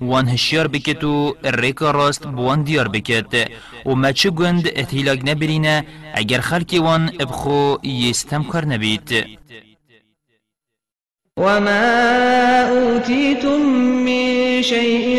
وان 0.01 0.27
هشیار 0.27 0.67
بکت 0.67 1.03
و 1.03 1.35
ریکا 1.43 1.91
راست 1.91 2.23
بوان 2.27 2.63
دیار 2.63 2.87
بکت 2.87 3.47
و 3.85 3.95
ما 3.95 4.11
چو 4.11 4.29
گند 4.31 4.69
تیلاک 4.81 5.19
نبرینه 5.29 5.85
اگر 6.15 6.39
خلکی 6.41 6.79
وان 6.79 7.11
ابخو 7.19 7.75
یستم 7.83 8.43
کار 8.43 8.65
نبید 8.65 9.09
وما 11.37 11.87
أوتيتم 12.69 13.61
من 14.05 14.61
شيء 14.63 15.17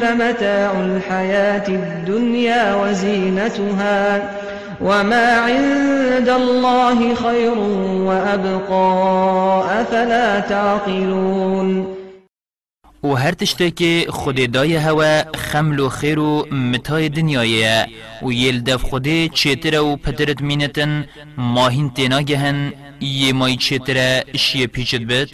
فمتاع 0.00 0.78
الحياة 0.82 1.68
الدنيا 1.68 2.74
وزينتها 2.74 4.20
وما 4.80 5.36
عند 5.38 6.28
الله 6.28 7.14
خير 7.14 7.58
وأبقى 8.08 8.82
أفلا 9.82 10.40
تعقلون 10.40 11.96
و 13.02 13.14
هر 13.16 13.32
تشتك 13.32 14.10
خود 14.10 14.50
دای 14.52 14.76
هوا 14.76 15.22
خمل 15.36 15.80
و 15.80 15.88
خیر 15.88 16.18
و 16.18 16.46
متای 16.52 17.08
دنیایه 17.08 17.86
و 18.22 18.32
یل 18.32 18.62
دف 18.62 18.82
خوده 18.82 19.28
چیتر 19.28 19.80
و 19.80 19.96
پترت 19.96 20.42
مینتن 20.42 21.06
ماهین 21.38 21.90
تینا 21.94 22.20
گهن 22.22 22.72
یه 23.00 23.32
مای 23.32 23.56
چیتره 23.56 24.24
شیه 24.36 24.66
پیچت 24.66 25.00
بد؟ 25.00 25.28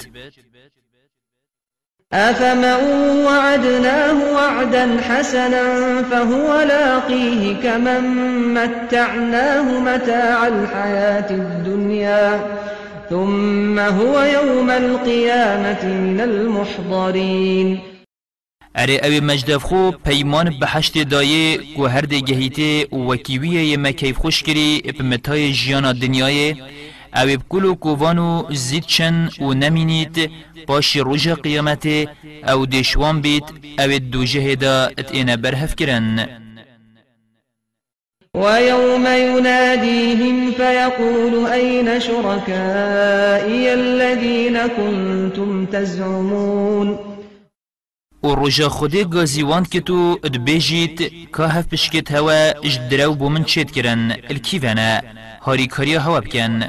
أفمن 2.12 3.24
وعدناه 3.26 4.34
وعدا 4.34 5.00
حسنا 5.00 5.62
فهو 6.02 6.60
لاقيه 6.60 7.54
كمن 7.62 8.00
متعناه 8.54 9.80
متاع 9.80 10.46
الحياة 10.46 11.30
الدنيا 11.30 12.46
ثم 13.10 13.78
هو 13.78 14.20
يوم 14.22 14.70
القيامة 14.70 15.84
من 15.84 16.20
المحضرين 16.20 17.78
ئەرێ 18.82 18.98
ئەوێ 19.04 19.20
مەجدەفخۆ 19.30 19.82
پەیمان 20.06 20.48
بە 20.60 20.66
هەشتێ 20.74 21.02
دایێ 21.14 21.48
و 21.80 21.82
هەردێ 21.94 22.20
گەهیتێ 22.28 22.72
وەکیویە 23.08 23.62
یەمە 23.72 23.92
کەیف 24.00 24.16
خوشکری 24.22 24.70
بمتاي 24.98 25.44
ژیانە 25.60 25.92
دنیاە 26.02 26.50
او 27.14 27.26
بكل 27.26 27.74
كوفانو 27.74 28.46
زيتشن 28.50 29.28
و 29.40 29.52
نمينيت 29.52 30.30
باش 30.68 30.98
رجا 30.98 31.34
قيامته 31.34 32.06
او 32.44 32.64
ديشوان 32.64 33.20
بيت 33.20 33.44
او 33.80 33.90
الدوجه 33.90 34.54
دا 34.54 34.86
اتئنا 34.86 35.34
برهف 35.34 35.74
كرن 35.74 36.26
ويوم 38.34 39.06
يناديهم 39.06 40.52
فيقول 40.52 41.46
أين 41.46 42.00
شركائي 42.00 43.74
الذين 43.74 44.58
كنتم 44.66 45.64
تزعمون 45.66 46.96
و 48.22 48.34
رجا 48.34 48.68
خودی 48.68 49.04
گازیوان 49.04 49.64
که 49.68 49.80
تو 49.80 50.18
دبیجید 50.18 51.12
که 51.36 51.42
هف 51.42 51.66
پشکت 51.74 52.12
هوا 52.12 52.50
اجدرو 52.64 53.14
بومن 53.14 53.44
چید 53.44 53.70
کرن 53.70 54.16
الکیوانا 54.30 55.00
هاری 55.42 55.66
کاری 55.66 55.94
هوا 55.96 56.20
بکن 56.20 56.68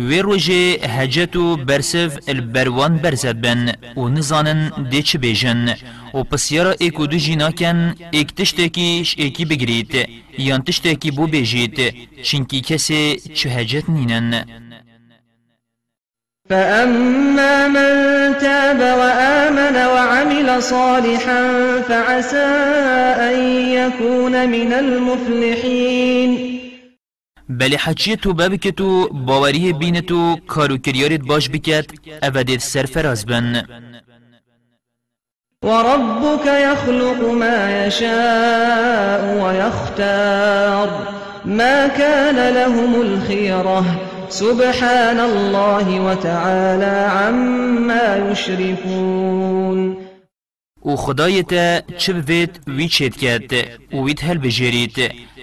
ويروجي 0.03 0.78
هجتو 0.84 1.57
برسف 1.57 2.18
البروان 2.28 2.97
برزت 2.99 3.36
بن 3.45 3.72
ونزانن 3.97 4.70
ديش 4.91 5.16
بيجن 5.16 5.74
یارا 6.53 6.74
ايكو 6.82 7.05
دو 7.05 7.16
جيناكن 7.16 7.95
ايك 8.14 8.30
تشتکیش 8.30 9.18
ایکی 9.18 9.45
بگرید 9.45 10.07
یان 10.38 10.64
تشتکی 10.64 11.11
بو 11.11 11.26
چنکی 12.22 12.61
کسی 12.66 13.16
چه 13.34 13.47
هجت 13.51 13.84
نینن 13.91 14.45
فأما 16.51 17.68
من 17.68 17.92
تاب 18.38 18.80
وآمن 18.80 19.76
وعمل 19.86 20.62
صالحا 20.62 21.48
فعسى 21.88 22.46
أن 23.30 23.38
يكون 23.68 24.48
من 24.48 24.72
المفلحين 24.72 26.51
بلی 27.53 27.76
حچیت 27.78 28.20
تو 28.22 28.32
باب 28.32 28.57
که 28.57 28.70
تو 28.72 29.09
باوری 29.09 29.72
بین 29.72 30.01
تو 30.01 30.36
کارو 30.48 30.78
کریارت 30.78 31.20
باش 31.20 31.48
بکت 31.48 31.86
اودید 32.22 32.61
سرفراز 32.61 33.24
بن 33.24 33.62
وربك 35.64 36.46
يخلق 36.46 37.28
ما 37.34 37.86
يشاء 37.86 39.40
ويختار 39.44 40.88
ما 41.44 41.86
كان 41.88 42.55
لهم 42.55 43.01
الخيره 43.03 44.09
سبحان 44.31 45.20
الله 45.20 46.01
وتعالى 46.01 47.09
عما 47.26 48.28
يشركون 48.31 49.99
او 50.83 50.97
خدای 50.97 51.43
تا 51.43 51.81
چه 51.99 52.12
بوید 52.12 52.61
وی 52.66 52.89
چید 52.89 53.16
کرد 53.16 53.53
و 53.95 54.05
وید 54.07 54.20
هل 54.22 54.39
بجرید 54.39 54.97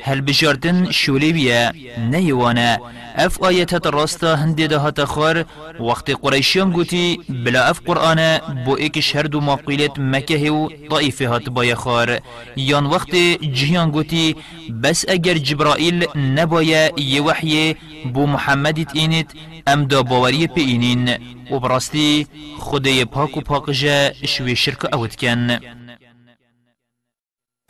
هل 0.04 0.22
بجاردن 0.22 0.92
شولی 0.92 1.34
بیا 1.34 1.74
نیوانه 2.12 2.80
اف 3.18 3.42
آیت 3.44 3.74
هت 3.74 3.88
راستا 3.88 4.36
هندی 4.36 4.68
ده 4.68 4.80
هت 4.80 5.04
خور 5.04 5.46
وقت 5.80 6.08
قریشیان 6.22 6.72
گوتی 6.72 7.20
بلا 7.46 7.64
اف 7.66 7.80
قرآن 7.88 8.20
بو 8.66 8.74
ایک 8.76 9.16
هر 9.16 9.24
دو 9.32 9.40
ماقیلت 9.42 10.00
مکه 10.00 10.52
و 10.52 10.70
طائفه 10.90 11.30
هت 11.30 11.50
بای 11.50 11.76
خور 11.76 12.20
یان 12.58 12.86
وقت 12.86 13.16
جهیان 13.58 13.90
گوتی 13.92 14.36
بس 14.84 15.06
اگر 15.08 15.34
جبرائیل 15.34 16.06
نبایه 16.36 16.94
یه 16.98 17.24
وحی 17.24 17.76
بو 18.14 18.26
محمدت 18.28 18.92
اینت 18.96 19.30
ام 19.68 19.86
دا 19.86 20.04
باوری 20.04 20.48
اینین 20.56 21.10
و 21.52 21.60
براستی 21.60 22.28
خدای 22.60 23.06
پاک 23.06 23.52
و 23.68 23.72
جا 23.72 24.12
شوی 24.26 24.56
شرک 24.56 24.94
اوت 24.96 25.16
کن 25.16 25.60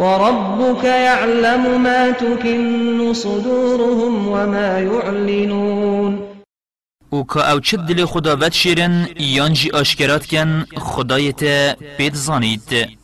وربك 0.01 0.83
يعلم 0.83 1.81
ما 1.83 2.11
تكن 2.11 3.13
صدورهم 3.13 4.27
وما 4.27 4.79
يعلنون 4.79 6.13
او 7.13 7.25
که 7.27 7.51
او 7.51 7.59
چد 7.59 7.77
دل 7.79 8.05
بد 8.35 8.51
شیرن 8.51 9.09
یانجی 9.19 9.71
آشکرات 9.71 10.25
کن 10.25 10.65
خدایت 10.77 11.43
بید 11.97 12.13
زانید 12.13 12.97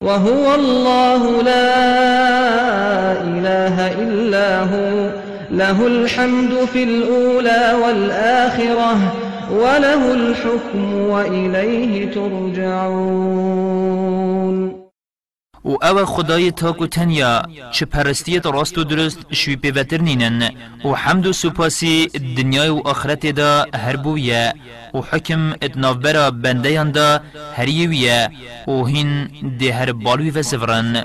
وهو 0.00 0.48
الله 0.58 1.42
لا 1.42 1.72
إله 3.28 3.78
إلا 4.02 4.48
هو 4.72 5.23
له 5.62 5.80
الحمد 5.94 6.52
في 6.72 6.82
الأولى 6.84 7.62
والآخرة 7.82 8.94
وله 9.60 10.02
الحكم 10.14 10.84
وإليه 11.12 12.10
ترجعون 12.14 14.84
و 15.64 15.74
او 15.76 16.06
خدای 16.06 16.50
تاکو 16.50 16.86
تنیا 16.86 17.42
چه 17.72 17.86
پرستیت 17.86 18.46
راست 18.46 18.78
و 18.78 18.84
درست 18.84 19.18
شوی 19.32 19.56
پیوتر 19.56 20.00
نینن 20.02 20.50
و 20.84 20.88
حمد 20.94 21.26
و 21.26 21.32
سپاسی 21.32 22.06
دنیای 22.36 22.68
و 22.68 22.82
آخرت 22.84 23.26
دا 23.30 23.64
هر 23.74 23.96
بویه 23.96 24.54
و 24.94 24.98
حکم 25.10 25.52
برا 26.02 26.30
بنده 26.30 26.84
دا 26.90 27.20
یویه 27.66 28.30
و 28.68 28.84
هین 28.84 29.28
ده 29.60 29.72
هر 29.72 29.92
بالوی 29.92 30.30
و 30.30 30.42
زفرن 30.42 31.04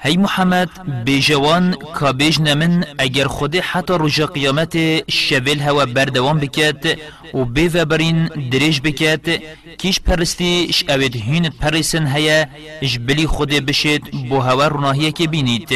هی 0.00 0.16
محمد 0.24 0.70
بیجوان 1.04 1.64
که 2.00 2.12
بیج 2.12 2.40
من 2.40 2.84
اگر 2.98 3.24
خود 3.26 3.56
حتی 3.56 3.94
رجا 4.00 4.26
قیامت 4.26 4.74
شویل 5.10 5.60
هوا 5.60 5.84
بردوان 5.86 6.38
بکت 6.38 6.98
و 7.34 7.44
بیفبرین 7.44 8.24
وبرین 8.26 8.48
دریج 8.50 8.80
بکت 8.80 9.26
کیش 9.78 10.00
پرستی 10.00 10.72
شوید 10.72 11.16
هین 11.16 11.48
پرسن 11.60 12.06
هیا 12.16 12.46
جبلی 12.82 13.26
خود 13.26 13.48
بشید 13.50 14.02
بو 14.28 14.38
هوا 14.40 14.66
روناهیه 14.68 15.12
که 15.12 15.26
بینید 15.28 15.70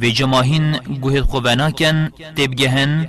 و 0.00 0.06
جماهین 0.06 0.72
گوهد 1.00 1.20
خوبناکن 1.20 2.10
تبگهن 2.36 3.08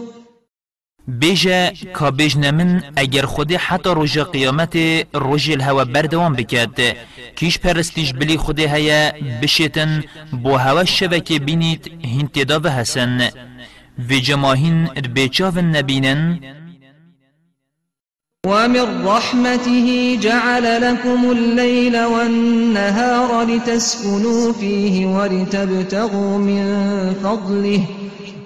بیجه 1.19 1.71
که 1.97 2.11
بیجن 2.11 2.51
من 2.51 2.83
اگر 2.95 3.25
خود 3.25 3.51
حتی 3.51 3.89
روژ 3.93 4.17
قیامت 4.17 4.75
روژ 5.13 5.49
الهوا 5.51 5.83
بردوان 5.85 6.33
بکد 6.33 6.95
کیش 7.35 7.59
پرستیش 7.59 8.13
بلی 8.13 8.37
خود 8.37 8.59
هیا 8.59 9.11
بشیتن 9.41 10.03
بو 10.43 10.55
هوا 10.55 10.85
شبکه 10.85 11.39
بینید 11.39 11.91
هین 12.01 12.27
تداوه 12.27 12.69
هسن 12.69 13.29
و 14.09 14.13
جماهین 14.27 14.87
بیچاون 15.13 15.75
نبینن 15.75 16.39
ومن 18.45 19.07
رحمته 19.07 20.17
جعل 20.21 20.65
لكم 20.83 21.25
الليل 21.37 21.95
والنهار 22.03 23.29
لتسكنوا 23.45 24.53
فيه 24.59 25.05
ولتبتغوا 25.07 26.37
من 26.37 26.65
فضله 27.23 27.83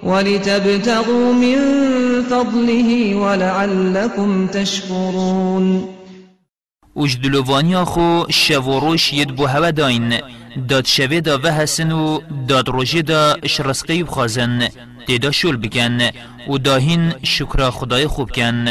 ولتبتغوا 0.02 1.32
من 1.32 1.56
فضله 2.22 3.14
ولعلكم 3.14 4.46
تشكرون 4.46 5.88
دلوانیا 7.24 7.84
خو 7.84 8.24
روش 8.80 9.12
ید 9.12 9.34
بو 9.36 9.46
هوا 9.46 9.70
داین 9.70 10.14
داد 10.68 10.86
شوه 10.86 11.20
دا 11.20 11.38
وحسن 11.44 11.92
و 11.92 12.20
داد 12.48 12.68
روژه 12.68 13.02
دا 13.02 13.36
شرسقی 13.46 14.02
بخوازن 14.02 14.68
دیدا 15.06 15.30
شل 15.30 15.56
بگن 15.56 16.10
و 16.48 16.58
داهین 16.58 17.12
شکر 17.22 17.70
خدای 17.70 18.06
خوب 18.06 18.30
کن 18.34 18.64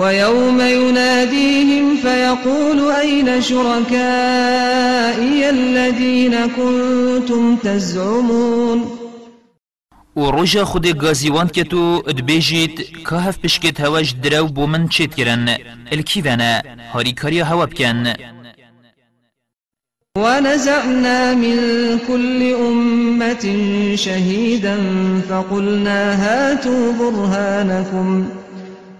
ويوم 0.00 0.60
يناديهم 0.60 1.96
فيقول 1.96 2.90
أين 3.02 3.40
شركائي 3.40 5.44
الذين 5.50 6.34
كنتم 6.46 7.56
تزعمون 7.56 8.84
و 10.16 10.20
روژا 10.30 10.64
خود 10.64 10.86
گازیوان 10.86 11.48
که 11.48 11.64
تو 11.64 12.02
دبیجید 12.02 12.86
که 13.08 13.16
هف 13.16 13.38
پشکت 13.44 13.80
هواش 13.80 14.14
درو 14.22 14.46
بو 14.46 14.66
من 14.66 14.88
چید 14.88 15.14
کرن 15.14 15.58
الکیوانا 15.92 16.60
هاری 16.92 17.12
کاری 17.12 17.40
هوا 17.40 17.66
بکن 17.66 18.12
ونزعنا 20.18 21.34
من 21.34 21.56
كل 22.08 22.54
أمة 22.54 23.46
شهيدا 23.96 24.76
فقلنا 25.28 26.12
هاتوا 26.16 26.92
برهانكم 26.92 28.24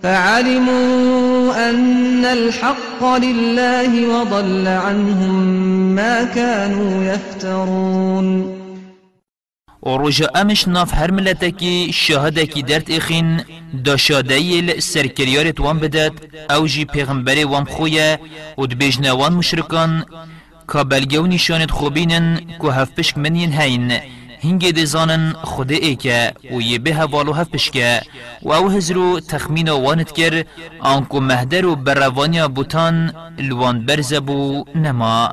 فعلموا 0.03 1.71
أن 1.71 2.25
الحق 2.25 3.03
لله 3.05 4.07
وضل 4.07 4.67
عنهم 4.69 5.35
ما 5.95 6.25
كانوا 6.25 7.05
يفترون 7.05 8.56
و 9.87 9.97
روژا 9.97 10.27
امش 10.35 10.69
ناف 10.69 10.95
هر 10.95 11.11
ملتکی 11.11 11.91
كي 12.53 12.63
درد 12.63 12.91
اخين 12.91 13.45
دا 13.85 13.97
شادهیل 13.97 14.81
سرکریارت 14.81 15.61
وان 15.61 15.79
بدد 15.79 16.13
او 16.51 16.67
جي 16.67 16.85
پیغمبری 16.85 17.45
وام 17.45 17.65
خويا 17.65 18.19
و 18.59 18.67
دبیجنه 18.67 19.13
وان 19.13 19.33
مشرکان 19.33 20.05
که 20.73 20.85
بلگو 20.85 21.27
نشانت 21.27 21.71
خوبینن 21.71 22.41
که 22.63 22.73
هفپشک 22.73 23.19
منين 23.19 23.53
هين 23.53 23.93
هنگی 24.43 24.73
دیزانن 24.73 25.33
خود 25.43 25.73
ای 25.73 25.97
که 25.97 26.33
و 26.57 26.61
یه 26.61 26.79
به 26.79 26.95
هوالو 26.95 27.33
هفپش 27.33 27.71
و 28.43 28.53
او 28.53 28.71
هزرو 28.71 29.21
تخمین 29.21 29.69
وانت 29.69 30.13
کر 30.13 30.45
آنکو 30.81 31.21
مهدر 31.21 31.67
و 31.67 31.77
بروانیا 31.77 32.49
بوتان 32.49 33.13
لوان 33.39 33.87
برزبو 33.87 34.65
نما 34.75 35.33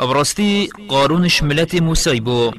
راستی 0.00 0.70
قارونش 0.88 1.42
ملت 1.42 1.74
موسی 1.74 2.20
بو 2.20 2.52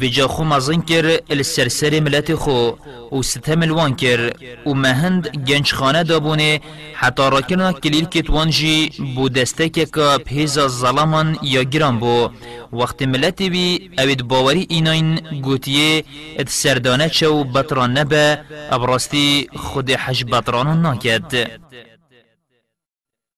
ویجا 0.00 0.26
خو 0.26 0.44
مزن 0.44 0.80
کر 0.80 1.18
ال 1.30 1.42
سرسر 1.42 2.00
ملت 2.00 2.34
خو 2.34 2.70
و 3.12 3.22
ستم 3.22 3.62
الوان 3.62 3.96
کر 3.96 4.32
و 4.66 4.74
مهند 4.74 5.28
گنج 5.48 5.72
خانه 5.72 6.02
دابونه 6.02 6.60
حتی 6.94 7.22
راکن 7.22 7.72
کلیل 7.72 8.04
کتوانجی 8.04 8.88
جی 8.88 8.90
بو 9.14 9.28
دسته 9.28 9.68
که 9.68 9.86
که 9.86 10.18
پیزا 10.24 10.68
ظلمان 10.68 11.38
یا 11.42 11.62
گران 11.62 11.98
بو 11.98 12.28
وقت 12.72 13.02
ملت 13.02 13.42
بی 13.42 13.90
اوید 13.98 14.22
باوری 14.28 14.66
ایناین 14.70 15.20
گوتیه 15.42 16.04
ات 16.38 16.48
سردانه 16.48 17.08
چو 17.08 17.44
بطران 17.44 17.98
نبه 17.98 18.38
ابراستی 18.70 19.48
خود 19.56 19.90
حج 19.90 20.24
بطرانو 20.24 20.74
ناکد 20.74 21.48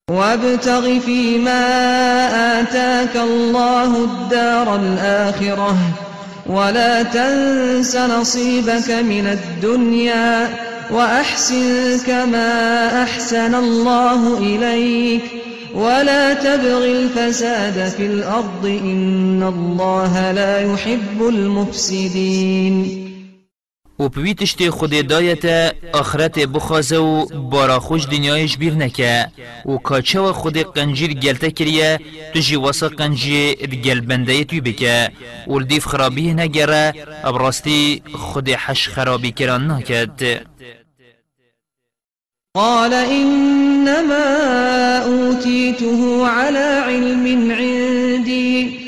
وابتغ 0.09 0.99
فيما 0.99 1.61
آتاك 2.61 3.17
الله 3.17 4.05
الدار 4.05 4.77
الآخرة 4.77 5.77
ولا 6.47 7.03
تنس 7.03 7.97
نصيبك 7.97 8.91
من 8.91 9.27
الدنيا 9.27 10.49
وأحسن 10.91 11.99
كما 12.07 12.89
أحسن 13.03 13.55
الله 13.55 14.39
إليك 14.39 15.23
ولا 15.75 16.35
تبغ 16.35 16.85
الفساد 16.85 17.89
في 17.97 18.07
الأرض 18.07 18.65
إن 18.85 19.43
الله 19.43 20.33
لا 20.33 20.61
يحب 20.73 21.21
المفسدين 21.29 23.05
و 24.01 24.09
پویتشت 24.09 24.71
خود 24.71 25.07
دایت 25.07 25.75
آخرت 25.93 26.39
بخوازه 26.39 26.97
و 26.97 27.27
بارا 27.51 27.81
خوش 27.81 28.07
دنیایش 28.07 28.57
بیر 28.57 28.75
نکه 28.75 29.27
و 29.67 29.77
کاچه 29.77 30.21
و 30.21 30.33
خود 30.33 30.59
قنجیر 30.59 31.13
گلته 31.15 31.51
کریه 31.51 32.01
تو 32.35 32.41
جی 32.41 32.57
قنجی 32.99 33.55
گل 33.85 34.01
بنده 34.01 34.45
توی 34.45 34.61
بکه 34.61 35.11
و 35.49 35.59
دیف 35.61 35.85
خرابی 35.87 36.35
نگره 36.35 36.95
ابراستی 37.25 38.03
خود 38.13 38.49
حش 38.49 38.89
خرابی 38.89 39.31
کران 39.33 39.67
ناکد 39.67 40.43
قال 42.55 42.93
إنما 42.95 44.25
اوتیته 45.07 46.27
على 46.27 46.83
علم 46.89 47.27
عندي 47.53 48.88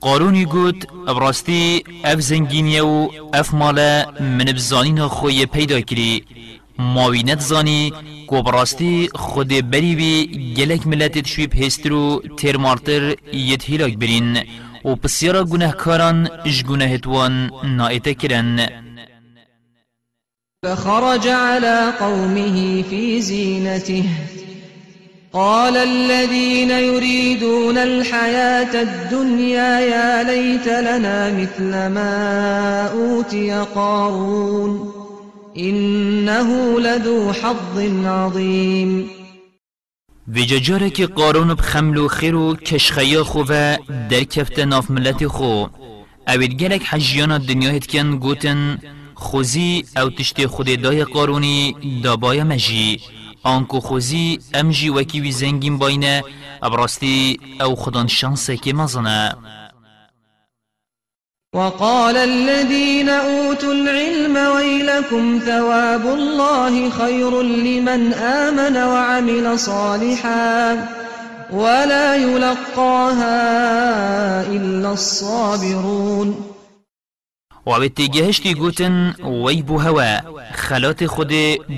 قارونی 0.00 0.44
گوت 0.44 0.86
براستی 1.16 1.84
اف 2.04 2.20
زنگینیه 2.20 2.82
و 2.82 3.08
اف 3.34 3.54
ماله 3.54 4.06
من 4.20 4.44
بزانین 4.44 5.08
خوی 5.08 5.46
پیدا 5.46 5.80
کری 5.80 6.22
ماوینت 6.78 7.40
زانی 7.40 7.92
کو 8.26 8.42
براستی 8.42 9.08
خود 9.14 9.48
بری 9.70 9.94
بی 9.94 10.54
گلک 10.56 10.86
ملت 10.86 11.26
شوی 11.28 11.46
پهسترو 11.46 12.22
تیر 12.36 12.56
مارتر 12.56 13.14
یت 13.32 13.64
هیلاک 13.70 13.94
برین 13.98 14.44
و 14.84 14.94
پسیارا 14.94 15.44
گناهکاران 15.44 16.28
جگناهتوان 16.44 17.50
نائته 17.64 18.14
کرن 18.14 18.56
فخرج 20.64 21.28
على 21.28 21.92
قومه 22.00 22.82
في 22.82 23.20
زينته 23.20 24.04
قال 25.32 25.76
الذين 25.76 26.70
يريدون 26.70 27.78
الحياة 27.78 28.82
الدنيا 28.82 29.80
يا 29.80 30.22
ليت 30.22 30.66
لنا 30.68 31.38
مثل 31.40 31.70
ما 31.70 32.90
أوتي 32.92 33.52
قارون 33.74 34.92
إنه 35.58 36.80
لذو 36.80 37.32
حظ 37.32 38.06
عظيم 38.06 39.08
ویجا 40.34 40.90
قارون 41.16 41.54
بخمل 41.54 42.10
خيرو 42.10 42.56
خیر 42.90 43.24
خوفا 43.24 43.78
در 44.10 44.22
كفت 44.22 44.60
ناف 44.60 44.90
ملت 44.90 45.24
خو 45.26 45.66
اوید 46.28 46.62
گلک 46.62 46.82
حجیان 46.82 47.32
الدنيا 47.32 47.70
هتكن 47.76 48.18
قوتن 48.20 48.78
گوتن 49.20 49.82
او 50.02 50.08
تشت 50.10 50.46
خود 50.46 50.66
دای 50.82 51.02
قارونی 51.04 51.74
دابای 52.04 52.44
مجي 52.44 53.00
آنکو 53.48 53.80
خوزی 53.80 54.38
ام 54.54 54.70
وکی 54.94 55.20
وی 55.20 55.32
زنگیم 55.32 55.78
باینه 55.78 56.24
ابراستی 56.62 57.40
او 57.64 57.76
خدان 57.76 58.06
شانسه 58.06 58.56
که 58.56 58.72
مزنه 58.74 59.36
وقال 61.54 62.16
الذين 62.16 63.08
أوتوا 63.08 63.70
العلم 63.72 64.36
ويلكم 64.56 65.38
ثواب 65.46 66.06
الله 66.06 66.90
خير 66.90 67.42
لمن 67.42 68.14
آمن 68.14 68.76
وعمل 68.76 69.56
صالحا 69.58 70.76
ولا 71.52 72.16
يلقاها 72.16 73.46
إلا 74.52 74.92
الصابرون 74.92 76.57
و 77.68 77.70
وابد 77.70 78.46
گوتن 78.46 79.14
وی 79.44 79.62
بو 79.62 79.78
هوا 79.80 80.20
خلات 80.52 81.04
خود 81.06 81.32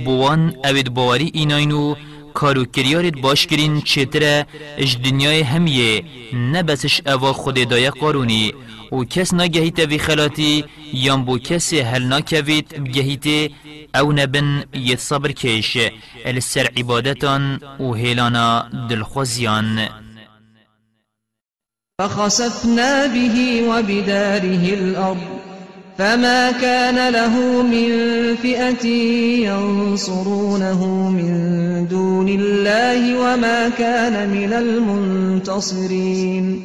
بوان 0.05 0.55
اوید 0.65 0.95
باوری 0.95 1.31
ایناینو 1.35 1.95
کارو 2.35 2.65
کریارید 2.65 3.21
باش 3.21 3.47
کرین 3.47 3.81
چتره 3.81 4.47
اج 4.79 4.97
دنیای 5.03 5.41
همیه 5.43 6.03
نبسش 6.37 7.01
اوا 7.07 7.33
خود 7.33 7.55
دای 7.69 7.91
قارونی 7.91 8.55
و 8.93 9.05
کس 9.05 9.35
نگهیت 9.35 9.79
وی 9.79 9.99
خلاتی 9.99 10.65
یان 10.95 11.25
بو 11.25 11.39
کس 11.39 11.75
هل 11.75 12.09
نکوید 12.13 12.69
بگهیت 12.85 13.51
او 13.95 14.13
نبن 14.13 14.65
یه 14.75 14.97
صبر 14.97 15.33
کش 15.33 15.79
السر 16.27 16.69
عبادتان 16.79 17.61
و 17.81 17.95
هیلانا 17.95 18.69
دلخوزیان 18.91 19.89
فخسفنا 22.01 23.07
به 23.07 23.63
و 23.71 23.83
بداره 23.83 24.79
الأرض 24.79 25.50
فما 26.01 26.51
كان 26.51 27.13
له 27.13 27.63
من 27.63 27.89
فئة 28.37 28.87
ينصرونه 29.49 30.87
من 31.11 31.87
دون 31.91 32.29
الله 32.29 33.19
وما 33.21 33.69
كان 33.69 34.31
من 34.31 34.53
المنتصرين 34.53 36.63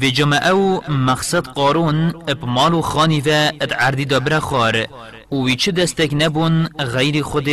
في 0.00 0.10
جماعو 0.10 0.82
مقصد 0.88 1.46
قارون 1.46 2.08
بمالو 2.12 2.80
خاني 2.80 3.20
ذا 3.20 3.52
اتعردي 3.62 4.04
دابرا 4.04 4.38
خار 4.40 4.86
وی 5.30 5.56
چه 5.56 5.70
دستک 5.72 6.10
نبون 6.14 6.66
غیر 6.80 7.22
خود 7.22 7.48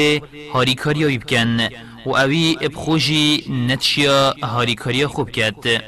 كاريا 0.78 1.10
يبكن 1.10 1.68
و 2.06 2.16
اوی 2.16 2.58
نتشيا 3.68 4.34
هاري 4.46 4.76
كاريا 4.76 5.08
خوب 5.08 5.30
كد 5.30 5.82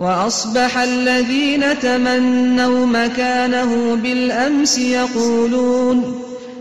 وأصبح 0.00 0.78
الذين 0.78 1.78
تمنوا 1.78 2.86
مكانه 2.86 3.94
بالأمس 3.96 4.78
يقولون 4.78 6.20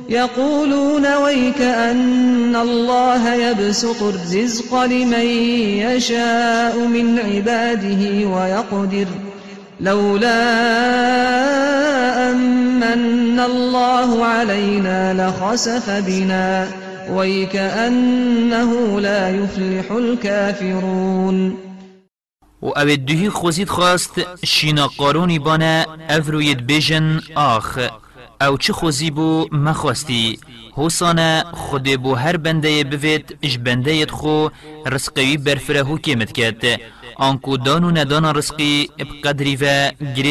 يقولون 0.09 1.13
ويك 1.15 1.61
أن 1.61 2.55
الله 2.55 3.33
يبسط 3.33 4.03
الرزق 4.03 4.75
لمن 4.81 5.25
يشاء 5.83 6.79
من 6.79 7.19
عباده 7.19 8.29
ويقدر 8.29 9.07
لولا 9.81 10.43
أن 12.31 13.39
الله 13.39 14.25
علينا 14.25 15.13
لخسف 15.27 15.89
بنا 15.89 16.67
ويك 17.13 17.55
أنه 17.55 18.99
لا 18.99 19.29
يفلح 19.29 19.91
الكافرون 19.91 21.64
و 22.65 22.67
او 22.79 22.95
دوهی 23.07 23.29
خوزید 23.29 23.69
خواست 23.69 24.21
شینا 24.45 24.87
قارونی 24.87 25.39
بانه 25.39 25.85
او 26.09 26.31
روید 26.31 26.65
بیجن 26.67 27.21
آخ 27.35 27.79
او 28.41 28.57
چه 28.57 28.73
خوزی 28.73 29.11
بو 29.11 29.47
مخواستی 29.51 30.39
حسانه 30.75 31.43
خود 31.51 31.97
بو 32.03 32.15
هر 32.15 32.37
بنده 32.37 32.83
بوید 32.83 33.37
اش 33.43 33.57
بنده 33.57 34.05
خو 34.05 34.47
رسقی 34.91 35.37
برفره 35.37 35.81
حکمت 35.83 36.31
کرد 36.31 36.63
آنکو 37.15 37.51
آنکو 37.51 37.69
و 37.69 37.89
ندان 37.97 38.35
رزقی 38.37 38.89
قدری 39.23 39.55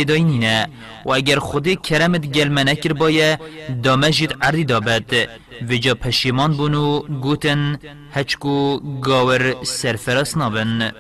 و 0.05 0.14
نینه 0.18 0.68
و 1.05 1.11
اگر 1.12 1.39
خود 1.39 1.82
کرمت 1.82 2.26
گلمه 2.26 2.64
نکر 2.64 2.93
بایه 2.93 3.39
دامجید 3.82 4.37
عردی 4.43 4.64
دابد 4.64 5.11
جا 5.82 5.95
پشیمان 5.95 6.53
بونو 6.57 7.01
گوتن 7.01 7.78
هچکو 8.14 8.78
گاور 9.03 9.55
سرفراس 9.62 10.37
نابن 10.37 10.93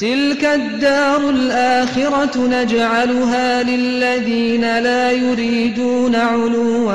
تلك 0.00 0.44
الدار 0.44 1.30
الآخرة 1.30 2.46
نجعلها 2.46 3.62
للذين 3.62 4.60
لا 4.60 5.10
يريدون 5.12 6.14
علوا 6.16 6.92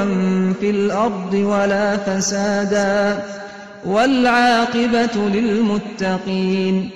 في 0.60 0.70
الأرض 0.70 1.34
ولا 1.34 1.98
فسادا 1.98 3.24
والعاقبة 3.86 5.16
للمتقين 5.36 6.90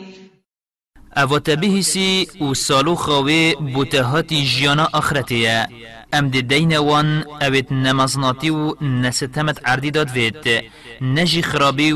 او 1.18 1.38
تبهسي 1.38 2.28
و 2.42 2.54
سالو 2.54 2.96
خاوي 2.96 3.56
بوتهات 3.56 4.34
جيانا 4.34 4.88
اخرتيا 4.94 5.68
ام 6.14 6.30
دي 6.30 6.42
دينوان 6.42 7.24
اوت 7.44 7.72
نمازناتي 7.72 8.52
و 8.52 8.76
نستمت 8.82 9.68
عردي 9.70 9.90
داد 9.90 10.18
ويت 10.18 10.64
نجي 11.02 11.42
خرابي 11.42 11.94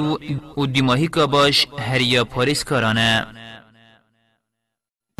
و 0.57 0.65
ديماهي 0.65 1.07
كاباش 1.07 1.67
هريا 1.79 2.21
باريس 2.21 2.63
كارانه 2.63 3.27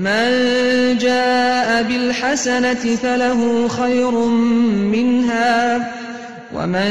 من 0.02 0.98
جاء 0.98 1.84
بالحسنة 1.84 2.74
فله 2.96 3.68
خير 3.68 4.12
منها 4.96 5.78
ومن 6.54 6.90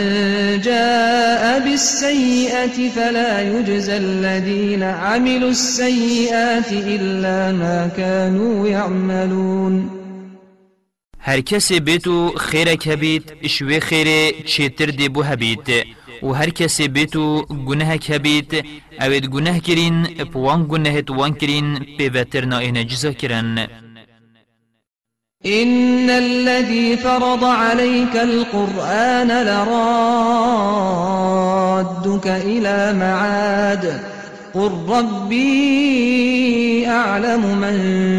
جاء 0.61 1.59
بالسيئة 1.61 2.89
فلا 2.97 3.43
يجزى 3.59 3.97
الذين 3.97 4.83
عملوا 4.83 5.51
السيئات 5.51 6.73
إلا 6.73 7.53
ما 7.53 7.91
كانوا 7.97 8.69
يعملون 8.69 9.91
هر 11.21 11.41
کسی 11.41 11.81
بیتو 11.81 12.33
خیره 12.37 12.77
کبید 12.77 13.33
شوی 13.49 13.81
خیره 13.81 14.31
چیتر 14.45 14.91
دی 14.91 15.09
بو 15.09 15.23
هبید 15.23 15.87
و 16.23 16.33
هر 16.33 16.51
کسی 16.51 16.89
بیتو 16.89 17.43
گناه 17.69 17.97
که 17.97 18.19
بیت 18.19 18.53
اوید 19.01 19.27
گناه 19.27 19.59
کرین 19.59 20.05
پوان 20.33 20.67
گناه 20.71 21.03
توان 21.03 21.35
کرین 21.35 21.79
پیوتر 21.99 22.45
نائن 22.45 22.87
جزا 22.87 23.13
کرن 23.13 23.69
إن 25.47 26.11
الذي 26.11 26.97
فرض 26.97 27.43
عليك 27.45 28.17
القرآن 28.17 29.29
لرادك 29.43 32.27
إلى 32.27 32.95
معاد 33.01 34.01
قل 34.55 34.71
ربي 34.89 36.87
أعلم 36.87 37.59
من 37.59 37.77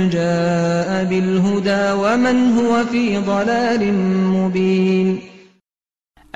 جاء 0.09 1.03
بالهدى 1.03 1.91
ومن 1.91 2.57
هو 2.57 2.83
في 2.85 3.17
ضلال 3.17 3.93
مبين 4.23 5.19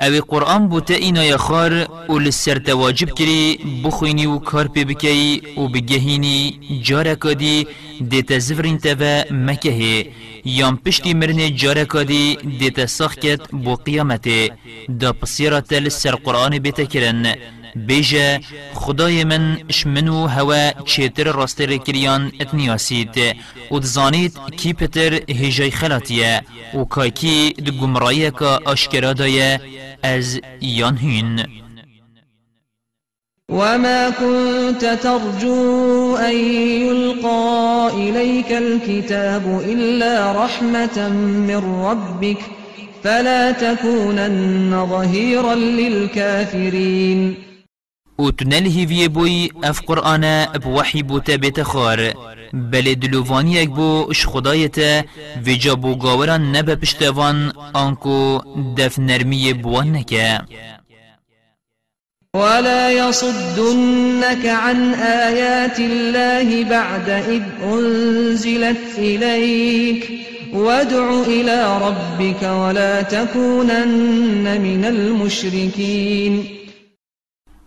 او 0.02 0.12
قرآن 0.30 0.62
بوتا 0.72 0.94
اینا 1.06 1.24
یخار 1.34 1.72
او 2.10 2.18
لسر 2.24 2.58
تواجب 2.68 3.08
کری 3.18 3.40
بخوینی 3.84 4.26
و 4.26 4.34
کار 4.50 4.66
پی 4.74 4.84
بکی 4.84 5.20
و 5.60 5.68
بگهینی 5.74 6.38
جارکادی 6.86 7.56
دیتا 8.10 8.38
زفرین 8.38 8.78
تبا 8.78 9.12
مکه 9.46 10.06
یام 10.58 10.76
پشتی 10.86 11.14
مرن 11.14 11.40
جارکادی 11.62 12.24
دیتا 12.60 12.86
ساخت 12.86 13.22
بو 13.64 13.74
قیامته 13.74 14.38
دا 15.00 15.10
پسیرات 15.12 15.72
لسر 15.84 16.14
قرآن 16.24 16.58
بیتا 16.58 16.84
کرن 16.92 17.22
بيجا 17.76 18.40
خدای 18.74 19.24
من 19.24 19.56
شمنو 19.70 20.26
هوا 20.26 20.70
چیتر 20.84 21.32
راستر 21.32 21.76
کریان 21.76 22.32
اتنیاسید 22.40 23.16
و 23.70 23.78
دزانید 23.78 24.32
کی 24.56 24.72
پتر 24.72 25.14
هجای 25.32 25.70
خلاتیه 25.70 26.42
و 26.74 26.84
دو 27.64 27.72
گمرایه 27.72 28.30
که 28.30 28.44
آشکرا 28.64 29.12
دایه 29.12 29.60
از 30.04 30.40
یان 30.60 30.96
هین 30.96 31.44
وما 33.50 34.10
كنت 34.10 34.84
ترجو 35.02 36.16
أن 36.16 36.36
يلقى 36.56 37.90
إليك 37.94 38.52
الكتاب 38.52 39.60
إلا 39.72 40.44
رحمة 40.44 41.08
من 41.48 41.82
ربك 41.84 42.38
فلا 43.04 43.50
تكونن 43.52 44.86
ظهيرا 44.90 45.54
للكافرين 45.54 47.36
او 48.22 48.30
تنل 48.30 48.66
هیوی 48.66 49.08
بوی 49.08 49.50
اف 49.62 49.78
قرآن 49.86 50.44
بوحی 50.64 51.02
بوتا 51.02 51.36
بتخار 51.36 52.00
بلی 52.52 52.94
دلووانی 52.94 53.58
اک 53.62 53.68
بو 53.68 54.10
اش 54.10 54.26
خدایتا 54.26 55.02
وی 55.44 55.56
جابو 55.56 55.94
گاوران 56.02 56.42
نبا 56.56 56.74
پشتوان 56.74 57.52
آنکو 57.74 58.38
دف 58.76 58.98
نرمی 58.98 59.52
بوان 59.52 59.92
نکه 59.92 60.40
ولا 62.34 62.90
يصدنك 63.08 64.46
عن 64.46 64.94
آيات 64.94 65.80
الله 65.80 66.64
بعد 66.64 67.08
إذ 67.10 67.42
أنزلت 67.62 68.82
إليك 68.98 70.10
وادع 70.54 71.20
إلى 71.22 71.78
ربك 71.88 72.42
ولا 72.42 73.02
تكونن 73.02 74.60
من 74.60 74.84
المشركين 74.84 76.61